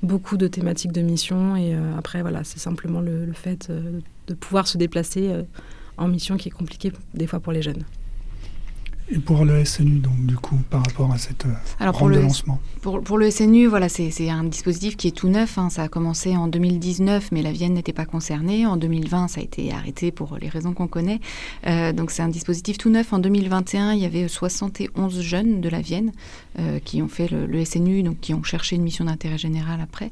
beaucoup 0.03 0.37
de 0.37 0.47
thématiques 0.47 0.93
de 0.93 1.01
mission. 1.01 1.57
Et 1.57 1.75
euh, 1.75 1.99
après, 1.99 2.23
voilà, 2.23 2.45
c'est 2.45 2.59
simplement 2.61 3.01
le, 3.01 3.33
fait 3.33 3.71
de 4.29 4.35
pouvoir 4.35 4.67
se 4.67 4.79
déplacer 4.79 5.31
en 5.97 6.09
mission 6.09 6.37
qui 6.37 6.49
est 6.49 6.53
compliqué 6.53 6.93
des 7.15 7.27
fois 7.27 7.41
pour 7.41 7.53
les 7.53 7.63
jeunes. 7.63 7.83
Et 9.09 9.19
pour 9.19 9.45
le 9.45 9.65
SNU, 9.65 10.01
donc, 10.01 10.27
du 10.27 10.37
coup, 10.37 10.59
par 10.69 10.83
rapport 10.85 11.13
à 11.13 11.19
cette 11.19 11.45
Alors 11.79 11.97
pour 11.97 12.09
le, 12.09 12.17
de 12.17 12.21
lancement 12.23 12.59
pour, 12.83 13.01
pour, 13.01 13.19
le 13.19 13.31
SNU, 13.31 13.69
voilà, 13.69 13.89
c'est 13.89 14.29
un 14.29 14.43
dispositif 14.43 14.97
qui 14.97 15.07
est 15.07 15.13
tout 15.13 15.29
neuf. 15.29 15.59
Hein. 15.59 15.71
Ça 15.71 15.85
a 15.85 15.89
commencé 15.89 16.37
en 16.37 16.49
2019, 16.49 17.31
mais 17.31 17.43
la 17.43 17.53
Vienne 17.53 17.75
n'était 17.75 17.93
pas 17.93 18.05
concernée. 18.05 18.67
En 18.67 18.77
2020, 18.77 19.29
ça 19.29 19.41
a 19.41 19.45
été 19.45 19.73
arrêté 19.73 20.11
pour 20.11 20.39
les 20.41 20.49
raisons 20.49 20.75
qu'on 20.75 20.89
connaît. 20.89 21.21
Euh, 21.69 21.93
donc, 21.93 22.11
c'est 22.11 22.23
un 22.23 22.29
dispositif 22.29 22.79
tout 22.79 22.91
neuf. 22.91 23.13
En 23.13 23.21
2021, 23.21 23.93
il 23.93 24.01
y 24.01 24.07
avait 24.07 24.27
71 24.27 25.21
jeunes 25.21 25.61
de 25.61 25.69
la 25.69 25.81
Vienne 25.81 26.11
euh, 26.59 26.81
qui 26.81 27.01
ont 27.01 27.09
fait 27.09 27.31
le, 27.31 27.47
le, 27.47 27.65
SNU, 27.65 28.03
donc 28.03 28.19
qui 28.21 28.35
ont 28.35 28.43
cherché 28.43 28.75
une 28.75 28.83
mission 28.83 29.05
d'intérêt 29.05 29.39
général 29.39 29.81
après. 29.81 30.11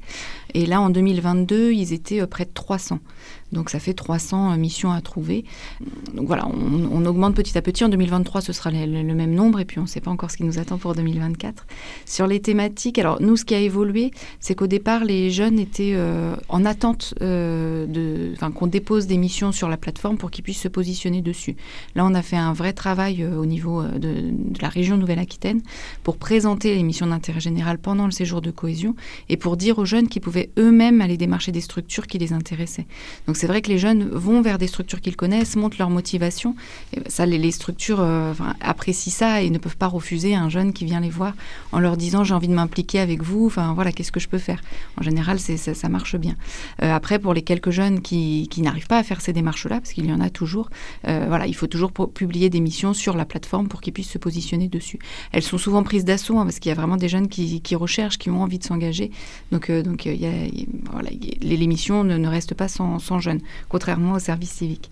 Et 0.55 0.67
là, 0.67 0.81
en 0.81 0.91
2022, 0.91 1.73
ils 1.73 1.93
étaient 1.93 2.21
euh, 2.21 2.29
près 2.29 2.45
de 2.45 2.51
300. 2.55 3.01
Donc 3.55 3.71
ça 3.71 3.79
fait 3.79 3.95
300 3.95 4.57
missions 4.57 4.93
à 4.93 5.01
trouver. 5.01 5.45
Donc 6.13 6.27
voilà, 6.27 6.47
on, 6.47 7.05
augmente 7.07 7.35
petit 7.35 7.57
à 7.57 7.63
petit. 7.63 7.85
En 7.85 7.89
2023, 7.89 8.41
ce 8.41 8.53
sera 8.53 8.71
le, 8.71 9.15
même 9.15 9.35
nombre 9.35 9.61
et 9.61 9.65
puis 9.65 9.79
on 9.79 9.83
ne 9.83 9.87
sait 9.87 10.01
pas 10.01 10.11
encore 10.11 10.31
ce 10.31 10.37
qui 10.37 10.45
nous 10.45 10.59
attend 10.59 10.79
pour 10.79 10.95
2024. 10.95 11.67
Sur 12.05 12.27
les 12.27 12.41
thématiques, 12.41 12.99
alors 12.99 13.21
nous, 13.23 13.37
ce 13.37 13.45
qui 13.45 13.55
a 13.55 13.61
évolué, 13.61 14.11
c'est 14.41 14.55
qu'au 14.55 14.67
départ, 14.67 15.05
les 15.05 15.31
jeunes 15.31 15.59
étaient 15.59 15.93
euh, 15.95 16.35
en 16.49 16.65
attente 16.65 17.15
euh, 17.23 18.35
qu'on 18.55 18.67
dépose 18.67 19.07
des 19.07 19.17
missions 19.17 19.53
sur 19.53 19.69
la 19.69 19.77
plateforme 19.77 20.19
pour 20.19 20.31
qu'ils 20.31 20.45
puissent 20.45 20.61
se 20.61 20.69
positionner 20.69 21.23
dessus. 21.23 21.57
Là, 21.95 22.05
on 22.05 22.15
a 22.15 22.23
fait 22.23 22.37
un 22.37 22.53
vrai 22.53 22.73
travail 22.73 23.23
euh, 23.23 23.37
au 23.37 23.47
niveau 23.47 23.83
de, 23.83 23.99
de 23.99 24.63
la 24.63 24.69
région 24.69 24.97
Nouvelle-Aquitaine 24.97 25.63
pour 26.03 26.17
présenter 26.17 26.75
les 26.75 26.83
missions 26.83 27.07
d'intérêt 27.07 27.41
général 27.41 27.79
pendant 27.79 28.07
le 28.07 28.13
séjour 28.13 28.41
de 28.41 28.51
cohésion 28.51 28.95
et 29.29 29.37
pour 29.37 29.57
dire 29.57 29.79
aux 29.79 29.85
jeunes 29.85 30.09
qu'ils 30.09 30.23
pouvaient 30.23 30.51
eux-mêmes 30.59 31.01
aller 31.01 31.17
démarcher 31.17 31.53
des 31.53 31.61
structures 31.61 32.07
qui 32.07 32.19
les 32.19 32.33
intéressaient. 32.33 32.87
Donc 33.27 33.37
c'est 33.45 33.49
vrai 33.49 33.61
que 33.61 33.69
les 33.69 33.77
jeunes 33.77 34.09
vont 34.09 34.41
vers 34.41 34.57
des 34.57 34.67
structures 34.67 35.03
qu'ils 35.03 35.17
connaissent, 35.17 35.55
montrent 35.55 35.77
leur 35.79 35.91
motivation. 35.91 36.57
Ça, 37.09 37.27
les, 37.27 37.51
structures 37.51 38.03
apprécient 38.63 39.13
ça 39.13 39.43
et 39.43 39.51
ne 39.51 39.59
peuvent 39.59 39.77
pas 39.77 39.87
refuser 39.87 40.35
un 40.35 40.49
jeune 40.49 40.73
qui 40.73 40.87
vient 40.87 41.01
les 41.01 41.11
voir 41.11 41.35
en 41.71 41.79
leur 41.79 41.99
disant 41.99 42.25
j'ai 42.25 42.33
envie 42.33 42.49
de 42.49 42.55
m'impliquer 42.55 43.01
avec 43.01 43.23
vous. 43.23 43.45
Enfin 43.45 43.75
voilà, 43.75 43.93
qu'est-ce 43.93 44.13
que 44.13 44.19
je 44.19 44.29
peux 44.29 44.39
faire? 44.39 44.63
En 44.99 45.03
général, 45.03 45.39
ça, 45.39 45.89
marche 45.91 46.17
bien. 46.17 46.37
après, 46.79 47.19
pour 47.19 47.35
les 47.35 47.43
quelques 47.43 47.69
jeunes 47.69 48.01
qui, 48.01 48.49
n'arrivent 48.63 48.87
pas 48.87 48.97
à 48.97 49.03
faire 49.03 49.21
ces 49.21 49.35
démarches-là, 49.35 49.81
parce 49.81 49.93
qu'il 49.93 50.07
y 50.07 50.13
en 50.15 50.21
a 50.21 50.31
toujours, 50.31 50.71
voilà, 51.03 51.47
il 51.47 51.55
faut 51.55 51.67
toujours 51.67 51.93
publier 51.93 52.49
des 52.49 52.61
missions 52.61 52.95
sur 52.95 53.15
la 53.15 53.27
plateforme 53.27 53.69
pour 53.69 53.83
qu'ils 53.83 53.93
puissent 53.93 54.13
se 54.13 54.17
positionner 54.17 54.69
dessus. 54.69 54.99
Elles 55.33 55.43
sont 55.43 55.59
souvent 55.59 55.83
prises 55.83 56.07
d'assaut 56.07 56.39
hein, 56.39 56.45
parce 56.45 56.61
qu'il 56.61 56.71
y 56.71 56.73
a 56.73 56.77
vraiment 56.77 56.97
des 56.97 57.11
jeunes 57.11 57.29
qui, 57.29 57.61
recherchent, 57.75 58.17
qui 58.17 58.31
ont 58.31 58.43
envie 58.43 58.59
de 58.59 58.65
s'engager. 58.65 59.11
Donc, 59.53 59.69
euh, 59.69 59.83
les, 61.43 61.67
missions 61.67 62.05
ne, 62.05 62.27
restent 62.27 62.55
pas 62.55 62.69
sans, 62.69 63.21
jeunes, 63.21 63.34
contrairement 63.69 64.13
au 64.13 64.19
service 64.19 64.51
civique. 64.51 64.91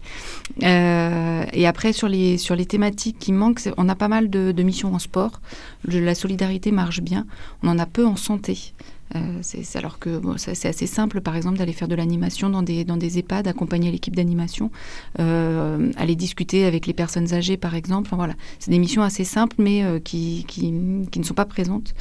Euh, 0.63 1.45
et 1.53 1.67
après, 1.67 1.93
sur 1.93 2.09
les, 2.09 2.39
sur 2.39 2.57
les 2.57 2.67
thématiques 2.67 3.19
qui 3.19 3.33
manquent, 3.33 3.69
on 3.77 3.89
a 3.89 3.95
pas 3.95 4.09
mal 4.09 4.31
de, 4.31 4.63
missions 4.63 4.95
en 4.95 4.99
sport. 4.99 5.41
la 5.87 6.15
solidarité 6.15 6.71
marche 6.73 7.01
bien. 7.01 7.27
On 7.63 7.69
en 7.69 7.79
a 7.79 7.87
peu 7.87 8.07
en 8.07 8.17
santé. 8.17 8.73
Euh, 9.15 9.39
c'est, 9.43 9.77
alors 9.77 9.99
que 9.99 10.21
c'est 10.37 10.69
assez 10.69 10.87
simple, 10.87 11.21
par 11.21 11.37
exemple, 11.37 11.59
d'aller 11.59 11.73
faire 11.73 11.89
de 11.89 11.95
l'animation 11.95 12.49
dans 12.49 12.63
des, 12.63 12.85
dans 12.85 12.97
des 12.97 13.19
EHPAD, 13.19 13.47
accompagner 13.47 13.91
l'équipe 13.91 14.17
d'animation, 14.17 14.71
euh, 15.19 15.91
aller 15.97 16.17
discuter 16.17 16.65
avec 16.65 16.87
les 16.87 16.93
personnes 16.93 17.35
âgées, 17.35 17.57
par 17.57 17.75
exemple. 17.75 18.11
voilà, 18.15 18.35
c'est 18.59 18.71
des 18.71 18.79
missions 18.79 19.03
assez 19.03 19.25
simples, 19.25 19.57
mais 19.59 19.85
euh, 19.85 19.99
qui, 19.99 20.45
qui, 20.49 20.73
ne 20.73 21.25
sont 21.25 21.35
pas 21.35 21.45
présentes. 21.45 21.95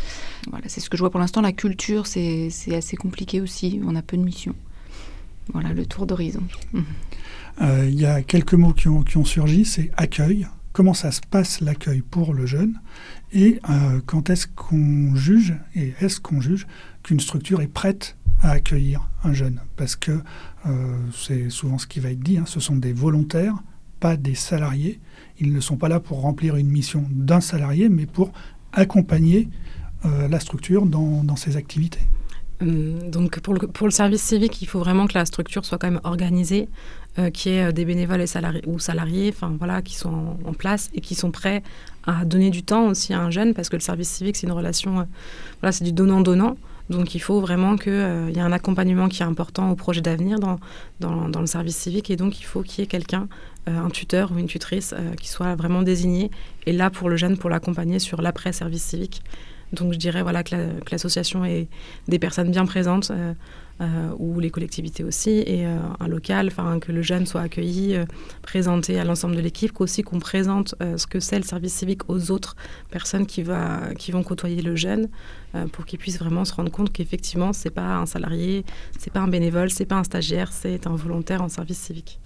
Voilà, 0.50 0.66
c'est 0.68 0.80
ce 0.80 0.90
que 0.90 0.98
je 0.98 1.02
vois 1.02 1.10
pour 1.10 1.20
l'instant. 1.20 1.42
La 1.42 1.52
culture, 1.52 2.08
c'est, 2.08 2.50
assez 2.72 2.96
compliqué 2.96 3.42
aussi. 3.42 3.82
On 3.86 3.96
a 3.96 4.02
peu 4.02 4.18
de 4.18 4.24
missions. 4.24 4.56
Voilà, 5.54 5.74
le 5.74 5.86
tour 5.86 6.06
d'horizon. 6.06 6.44
Il 7.62 8.00
y 8.00 8.06
a 8.06 8.22
quelques 8.24 8.54
mots 8.54 8.74
qui 8.74 8.88
ont, 8.88 9.04
qui 9.04 9.18
ont 9.18 9.26
surgi, 9.26 9.66
c'est 9.66 9.92
accueil. 9.98 10.48
Comment 10.74 10.94
ça 10.94 11.12
se 11.12 11.22
passe 11.30 11.62
l'accueil 11.62 12.02
pour 12.02 12.34
le 12.34 12.46
jeune? 12.46 12.80
Et 13.34 13.60
quand 14.06 14.30
est-ce 14.30 14.48
qu'on 14.48 15.16
juge 15.16 15.54
et 15.76 15.94
est-ce 16.00 16.20
qu'on 16.20 16.42
juge 16.42 16.66
qu'une 17.04 17.20
structure 17.20 17.62
est 17.62 17.68
prête 17.68 18.18
à 18.42 18.52
accueillir 18.52 19.10
un 19.24 19.34
jeune? 19.34 19.60
Parce 19.76 19.96
que 19.96 20.22
euh, 20.68 20.98
c'est 21.14 21.50
souvent 21.50 21.78
ce 21.78 21.88
qui 21.88 22.00
va 22.00 22.12
être 22.12 22.20
dit, 22.20 22.38
hein, 22.38 22.44
ce 22.46 22.60
sont 22.60 22.76
des 22.76 22.94
volontaires, 22.94 23.56
pas 24.00 24.16
des 24.16 24.36
salariés. 24.36 25.00
Ils 25.40 25.54
ne 25.54 25.60
sont 25.60 25.78
pas 25.78 25.90
là 25.90 26.00
pour 26.00 26.22
remplir 26.22 26.56
une 26.56 26.70
mission 26.70 27.06
d'un 27.10 27.42
salarié, 27.42 27.90
mais 27.90 28.06
pour 28.06 28.32
accompagner 28.74 29.50
euh, 30.06 30.28
la 30.28 30.40
structure 30.40 30.86
dans, 30.86 31.36
ses 31.36 31.58
activités. 31.58 32.02
Hum, 32.62 33.10
donc 33.10 33.40
pour 33.40 33.88
le, 33.88 33.92
service 33.92 34.22
civique, 34.22 34.62
il 34.62 34.68
faut 34.68 34.80
vraiment 34.80 35.08
que 35.08 35.16
la 35.16 35.26
structure 35.26 35.66
soit 35.66 35.78
quand 35.78 35.90
même 35.90 36.02
organisée, 36.04 36.70
euh, 37.18 37.30
qu'il 37.30 37.54
y 37.54 37.56
ait 37.56 37.74
des 37.74 37.86
bénévoles 37.86 38.24
ou 38.68 38.80
salariés 38.80 39.34
enfin, 39.36 39.56
voilà, 39.58 39.82
qui 39.82 39.96
sont 39.96 40.38
en, 40.46 40.54
place 40.54 40.90
et 40.94 41.02
qui 41.02 41.16
sont 41.16 41.32
prêts 41.32 41.64
à 42.06 42.24
donner 42.24 42.50
du 42.52 42.64
temps 42.64 42.88
aussi 42.88 43.14
à 43.14 43.20
un 43.20 43.32
jeune, 43.32 43.54
parce 43.54 43.70
que 43.70 43.76
le 43.76 43.82
service 43.82 44.10
civique, 44.10 44.38
c'est 44.38 44.48
une 44.48 44.54
relation, 44.54 45.08
voilà, 45.60 45.72
c'est 45.72 45.84
du 45.84 45.92
donnant-donnant. 45.92 46.56
Donc 46.92 47.16
il 47.16 47.20
faut 47.20 47.40
vraiment 47.40 47.78
qu'il 47.78 47.94
euh, 47.94 48.30
y 48.30 48.38
ait 48.38 48.42
un 48.42 48.52
accompagnement 48.52 49.08
qui 49.08 49.24
est 49.24 49.26
important 49.26 49.72
au 49.72 49.76
projet 49.76 50.02
d'avenir 50.02 50.40
dans, 50.40 50.60
dans, 51.00 51.40
le 51.40 51.48
service 51.48 51.78
civique 51.78 52.12
et 52.12 52.18
donc 52.18 52.40
il 52.40 52.44
faut 52.44 52.62
qu'il 52.62 52.82
y 52.82 52.84
ait 52.84 52.88
quelqu'un, 52.88 53.28
euh, 53.70 53.78
un 53.78 53.90
tuteur 53.90 54.32
ou 54.32 54.38
une 54.38 54.48
tutrice 54.48 54.94
euh, 54.94 55.14
qui 55.16 55.30
soit 55.30 55.56
vraiment 55.56 55.82
désigné 55.84 56.30
et 56.66 56.74
là 56.74 56.90
pour 56.90 57.10
le 57.10 57.16
jeune 57.16 57.38
pour 57.38 57.50
l'accompagner 57.50 57.98
sur 57.98 58.22
l'après-service 58.22 58.84
civique. 58.84 59.24
Donc 59.74 59.94
je 59.94 59.98
dirais 59.98 60.22
voilà, 60.22 60.44
que 60.44 60.56
l'association 60.92 61.46
est 61.46 61.68
des 62.08 62.20
personnes 62.20 62.52
bien 62.52 62.66
présentes 62.66 63.12
euh, 63.82 64.12
ou 64.20 64.40
les 64.40 64.52
collectivités 64.52 65.04
aussi, 65.04 65.32
et 65.32 65.66
euh, 65.66 65.80
un 66.00 66.08
local, 66.08 66.52
que 66.82 66.92
le 66.92 67.02
jeune 67.02 67.26
soit 67.26 67.42
accueilli, 67.42 67.96
euh, 67.96 68.06
présenté 68.44 69.00
à 69.00 69.04
l'ensemble 69.04 69.36
de 69.36 69.42
l'équipe, 69.42 69.72
qu'aussi 69.72 70.04
qu'on 70.04 70.20
présente 70.20 70.76
ce 70.80 71.08
que 71.08 71.20
c'est 71.20 71.38
le 71.38 71.44
service 71.44 71.74
civique 71.74 72.08
aux 72.08 72.30
autres 72.30 72.56
personnes 72.92 73.26
qui, 73.26 73.42
va, 73.42 73.96
qui 73.98 74.12
vont 74.12 74.22
côtoyer 74.22 74.62
le 74.62 74.76
jeune, 74.76 75.10
pour 75.72 75.86
qu'ils 75.86 75.98
puissent 75.98 76.20
vraiment 76.20 76.46
se 76.46 76.54
rendre 76.54 76.72
compte 76.72 76.94
qu'effectivement 76.94 77.54
c'est 77.54 77.72
pas 77.72 77.96
un 77.96 78.06
salarié, 78.06 78.66
c'est 79.00 79.12
pas 79.12 79.22
un 79.22 79.28
bénévole, 79.28 79.72
c'est 79.72 79.86
pas 79.86 79.96
un 79.96 80.04
stagiaire, 80.04 80.52
c'est 80.52 80.86
un 80.86 80.96
volontaire 80.96 81.42
en 81.42 81.50
service 81.50 81.80
civique. 81.80 82.20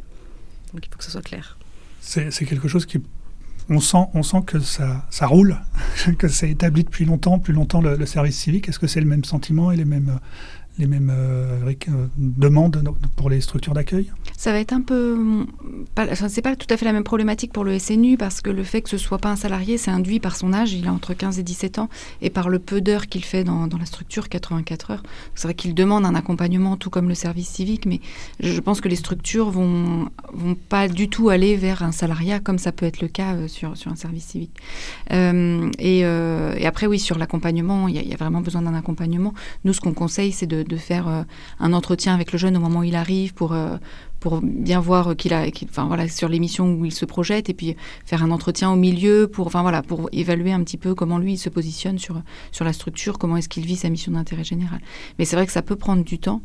Donc 0.73 0.85
il 0.85 0.89
faut 0.89 0.97
que 0.97 1.05
ce 1.05 1.11
soit 1.11 1.21
clair. 1.21 1.57
C'est 2.01 2.45
quelque 2.45 2.67
chose 2.67 2.85
qui 2.85 3.01
on 3.69 3.79
sent, 3.79 4.05
on 4.13 4.23
sent 4.23 4.43
que 4.45 4.59
ça, 4.59 5.05
ça 5.09 5.27
roule, 5.27 5.57
que 6.17 6.27
c'est 6.27 6.49
établi 6.49 6.83
depuis 6.83 7.05
longtemps, 7.05 7.39
plus 7.39 7.53
longtemps 7.53 7.81
le, 7.81 7.95
le 7.95 8.05
service 8.05 8.37
civique. 8.37 8.69
Est-ce 8.69 8.79
que 8.79 8.87
c'est 8.87 9.01
le 9.01 9.07
même 9.07 9.23
sentiment 9.23 9.71
et 9.71 9.77
les 9.77 9.85
mêmes, 9.85 10.19
les 10.77 10.87
mêmes 10.87 11.11
euh, 11.13 11.61
euh, 11.65 12.07
demandes 12.17 12.83
pour 13.15 13.29
les 13.29 13.41
structures 13.41 13.73
d'accueil? 13.73 14.11
Ça 14.37 14.51
va 14.51 14.59
être 14.59 14.73
un 14.73 14.81
peu. 14.81 15.45
C'est 16.29 16.41
pas 16.41 16.55
tout 16.55 16.67
à 16.69 16.77
fait 16.77 16.85
la 16.85 16.93
même 16.93 17.03
problématique 17.03 17.53
pour 17.53 17.63
le 17.63 17.79
SNU 17.79 18.17
parce 18.17 18.41
que 18.41 18.49
le 18.49 18.63
fait 18.63 18.81
que 18.81 18.89
ce 18.89 18.97
soit 18.97 19.17
pas 19.17 19.29
un 19.29 19.35
salarié, 19.35 19.77
c'est 19.77 19.91
induit 19.91 20.19
par 20.19 20.35
son 20.35 20.53
âge. 20.53 20.73
Il 20.73 20.87
a 20.87 20.93
entre 20.93 21.13
15 21.13 21.39
et 21.39 21.43
17 21.43 21.79
ans 21.79 21.89
et 22.21 22.29
par 22.29 22.49
le 22.49 22.59
peu 22.59 22.81
d'heures 22.81 23.07
qu'il 23.07 23.23
fait 23.23 23.43
dans, 23.43 23.67
la 23.77 23.85
structure, 23.85 24.29
84 24.29 24.91
heures. 24.91 25.03
C'est 25.35 25.47
vrai 25.47 25.53
qu'il 25.53 25.73
demande 25.73 26.05
un 26.05 26.15
accompagnement, 26.15 26.75
tout 26.75 26.89
comme 26.89 27.07
le 27.07 27.15
service 27.15 27.47
civique, 27.47 27.85
mais 27.85 28.01
je 28.39 28.59
pense 28.59 28.81
que 28.81 28.89
les 28.89 28.95
structures 28.95 29.49
vont, 29.49 30.09
vont 30.33 30.55
pas 30.55 30.87
du 30.87 31.09
tout 31.09 31.29
aller 31.29 31.55
vers 31.55 31.83
un 31.83 31.91
salariat 31.91 32.39
comme 32.39 32.57
ça 32.57 32.71
peut 32.71 32.85
être 32.85 33.01
le 33.01 33.07
cas 33.07 33.35
euh, 33.35 33.47
sur, 33.47 33.77
sur 33.77 33.91
un 33.91 33.95
service 33.95 34.25
civique. 34.25 34.51
et, 35.11 36.05
après, 36.65 36.87
oui, 36.87 36.99
sur 36.99 37.17
l'accompagnement, 37.17 37.87
il 37.87 37.95
y, 37.95 38.09
y, 38.09 38.13
a 38.13 38.17
vraiment 38.17 38.41
besoin 38.41 38.61
d'un 38.61 38.73
accompagnement. 38.73 39.33
Nous, 39.63 39.73
ce 39.73 39.79
qu'on 39.79 39.93
conseille, 39.93 40.31
c'est 40.31 40.47
de, 40.47 40.64
de 40.67 40.77
faire 40.77 41.07
euh, 41.07 41.23
un 41.59 41.73
entretien 41.73 42.13
avec 42.13 42.31
le 42.31 42.37
jeune 42.37 42.57
au 42.57 42.59
moment 42.59 42.79
où 42.79 42.83
il 42.83 42.95
arrive 42.95 43.33
pour, 43.33 43.53
euh, 43.53 43.77
pour 44.25 44.41
bien 44.41 44.79
voir 44.79 45.15
qu'il 45.15 45.35
a, 45.35 45.45
enfin 45.69 45.85
voilà, 45.85 46.07
sur 46.07 46.29
l'émission 46.29 46.73
où 46.73 46.83
il 46.83 46.91
se 46.91 47.05
projette, 47.05 47.47
et 47.47 47.53
puis 47.53 47.75
faire 48.07 48.23
un 48.23 48.31
entretien 48.31 48.71
au 48.71 48.75
milieu 48.75 49.27
pour, 49.27 49.45
enfin 49.45 49.61
voilà, 49.61 49.83
pour 49.83 50.09
évaluer 50.13 50.51
un 50.51 50.63
petit 50.63 50.77
peu 50.77 50.95
comment 50.95 51.19
lui 51.19 51.33
il 51.33 51.37
se 51.37 51.47
positionne 51.47 51.99
sur 51.99 52.23
sur 52.51 52.65
la 52.65 52.73
structure, 52.73 53.19
comment 53.19 53.37
est-ce 53.37 53.49
qu'il 53.49 53.67
vit 53.67 53.75
sa 53.75 53.87
mission 53.87 54.13
d'intérêt 54.13 54.43
général. 54.43 54.79
Mais 55.19 55.25
c'est 55.25 55.35
vrai 55.35 55.45
que 55.45 55.51
ça 55.51 55.61
peut 55.61 55.75
prendre 55.75 56.03
du 56.03 56.17
temps. 56.17 56.41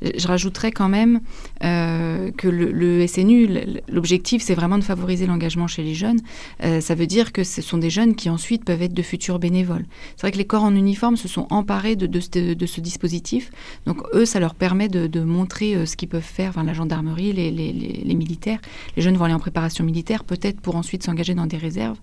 Je 0.00 0.28
rajouterais 0.28 0.70
quand 0.70 0.88
même 0.88 1.22
euh, 1.64 2.30
que 2.30 2.46
le, 2.46 3.04
SNU, 3.08 3.48
l'objectif, 3.88 4.40
c'est 4.40 4.54
vraiment 4.54 4.78
de 4.78 4.84
favoriser 4.84 5.26
l'engagement 5.26 5.66
chez 5.66 5.82
les 5.82 5.94
jeunes. 5.94 6.20
Euh, 6.62 6.80
ça 6.80 6.94
veut 6.94 7.08
dire 7.08 7.32
que 7.32 7.42
ce 7.42 7.62
sont 7.62 7.78
des 7.78 7.90
jeunes 7.90 8.14
qui 8.14 8.30
ensuite 8.30 8.64
peuvent 8.64 8.82
être 8.82 8.94
de 8.94 9.02
futurs 9.02 9.40
bénévoles. 9.40 9.86
C'est 10.14 10.20
vrai 10.20 10.30
que 10.30 10.38
les 10.38 10.44
corps 10.44 10.62
en 10.62 10.76
uniforme 10.76 11.16
se 11.16 11.26
sont 11.26 11.48
emparés 11.50 11.96
de, 11.96 12.06
de, 12.06 12.66
ce 12.66 12.80
dispositif. 12.80 13.50
Donc 13.86 14.02
eux, 14.14 14.24
ça 14.24 14.38
leur 14.38 14.54
permet 14.54 14.88
de, 14.88 15.24
montrer 15.24 15.74
euh, 15.74 15.84
ce 15.84 15.96
qu'ils 15.96 16.08
peuvent 16.08 16.22
faire, 16.22 16.50
enfin 16.50 16.62
la 16.62 16.74
gendarmerie 16.74 17.23
les, 17.32 18.14
militaires. 18.14 18.60
Les 18.96 19.02
jeunes 19.02 19.16
vont 19.16 19.24
aller 19.24 19.34
en 19.34 19.38
préparation 19.38 19.84
militaire, 19.84 20.24
peut-être 20.24 20.60
pour 20.60 20.76
ensuite 20.76 21.02
s'engager 21.02 21.34
dans 21.34 21.46
des 21.46 21.56
réserves. 21.56 21.98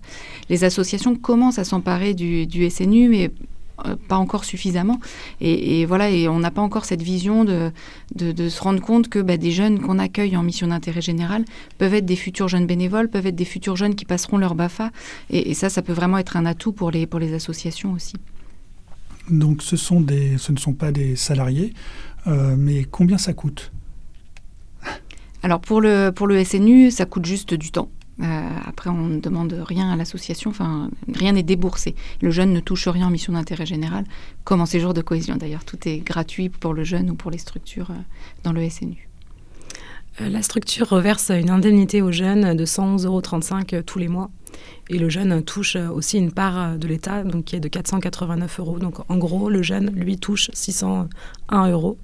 Les 0.48 0.64
associations 0.64 1.14
commencent 1.16 1.58
à 1.58 1.64
s'emparer 1.64 2.14
du, 2.14 2.70
SNU, 2.70 3.08
mais 3.08 3.30
euh, 3.86 3.96
pas 4.08 4.16
encore 4.16 4.44
suffisamment. 4.44 5.00
Et, 5.40 5.84
voilà, 5.86 6.08
on 6.30 6.38
n'a 6.38 6.50
pas 6.50 6.62
encore 6.62 6.84
cette 6.84 7.02
vision 7.02 7.44
de, 7.44 7.72
se 8.18 8.60
rendre 8.60 8.80
compte 8.80 9.08
que 9.08 9.18
bah, 9.18 9.36
des 9.36 9.50
jeunes 9.50 9.80
qu'on 9.80 9.98
accueille 9.98 10.36
en 10.36 10.42
mission 10.42 10.68
d'intérêt 10.68 11.00
général 11.00 11.44
peuvent 11.78 11.94
être 11.94 12.06
des 12.06 12.16
futurs 12.16 12.48
jeunes 12.48 12.66
bénévoles, 12.66 13.08
peuvent 13.08 13.26
être 13.26 13.36
des 13.36 13.44
futurs 13.44 13.76
jeunes 13.76 13.94
qui 13.94 14.04
passeront 14.04 14.38
leur 14.38 14.54
BAFA. 14.54 14.90
Et, 15.30 15.54
ça, 15.54 15.68
ça 15.68 15.82
peut 15.82 15.92
vraiment 15.92 16.18
être 16.18 16.36
un 16.36 16.46
atout 16.46 16.72
pour 16.72 16.90
les, 16.90 17.08
associations 17.34 17.92
aussi. 17.92 18.14
Donc 19.30 19.62
ce 19.62 19.74
ne 19.74 20.58
sont 20.58 20.72
pas 20.72 20.90
des 20.90 21.14
salariés, 21.14 21.72
euh, 22.26 22.56
mais 22.58 22.84
combien 22.84 23.18
ça 23.18 23.32
coûte? 23.32 23.72
Alors 25.42 25.60
pour 25.60 25.80
le, 25.80 26.44
SNU, 26.44 26.90
ça 26.90 27.04
coûte 27.04 27.26
juste 27.26 27.54
du 27.54 27.70
temps. 27.70 27.90
Euh, 28.22 28.48
après, 28.64 28.90
on 28.90 29.06
ne 29.06 29.20
demande 29.20 29.52
rien 29.66 29.90
à 29.90 29.96
l'association, 29.96 30.52
rien 31.12 31.32
n'est 31.32 31.42
déboursé. 31.42 31.96
Le 32.20 32.30
jeune 32.30 32.52
ne 32.52 32.60
touche 32.60 32.86
rien 32.86 33.08
en 33.08 33.10
mission 33.10 33.32
d'intérêt 33.32 33.66
général, 33.66 34.04
comme 34.44 34.60
en 34.60 34.66
séjour 34.66 34.94
de 34.94 35.02
cohésion 35.02 35.36
d'ailleurs. 35.36 35.64
Tout 35.64 35.88
est 35.88 35.98
gratuit 35.98 36.48
pour 36.48 36.74
le 36.74 36.84
jeune 36.84 37.10
ou 37.10 37.14
pour 37.14 37.30
les 37.30 37.38
structures 37.38 37.90
euh, 37.90 37.94
dans 38.44 38.52
le 38.52 38.68
SNU. 38.68 39.08
Euh, 40.20 40.28
la 40.28 40.42
structure 40.42 40.88
reverse 40.88 41.30
une 41.30 41.50
indemnité 41.50 42.02
aux 42.02 42.12
jeunes 42.12 42.54
de 42.54 42.64
111,35 42.64 43.06
euros 43.06 43.82
tous 43.82 43.98
les 43.98 44.08
mois. 44.08 44.30
Et 44.90 44.98
le 44.98 45.08
jeune 45.08 45.42
touche 45.42 45.76
aussi 45.76 46.18
une 46.18 46.30
part 46.30 46.76
de 46.76 46.86
l'État, 46.86 47.24
donc 47.24 47.46
qui 47.46 47.56
est 47.56 47.60
de 47.60 47.68
489 47.68 48.60
euros. 48.60 48.78
Donc 48.78 48.98
en 49.10 49.16
gros, 49.16 49.48
le 49.48 49.62
jeune, 49.62 49.90
lui, 49.90 50.18
touche 50.18 50.50
601 50.52 51.70
euros 51.70 51.98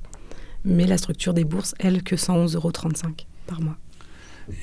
mais 0.64 0.86
la 0.86 0.98
structure 0.98 1.34
des 1.34 1.44
bourses, 1.44 1.74
elle, 1.78 2.02
que 2.02 2.16
111,35 2.16 2.56
euros 2.56 2.72
par 3.46 3.60
mois. 3.60 3.76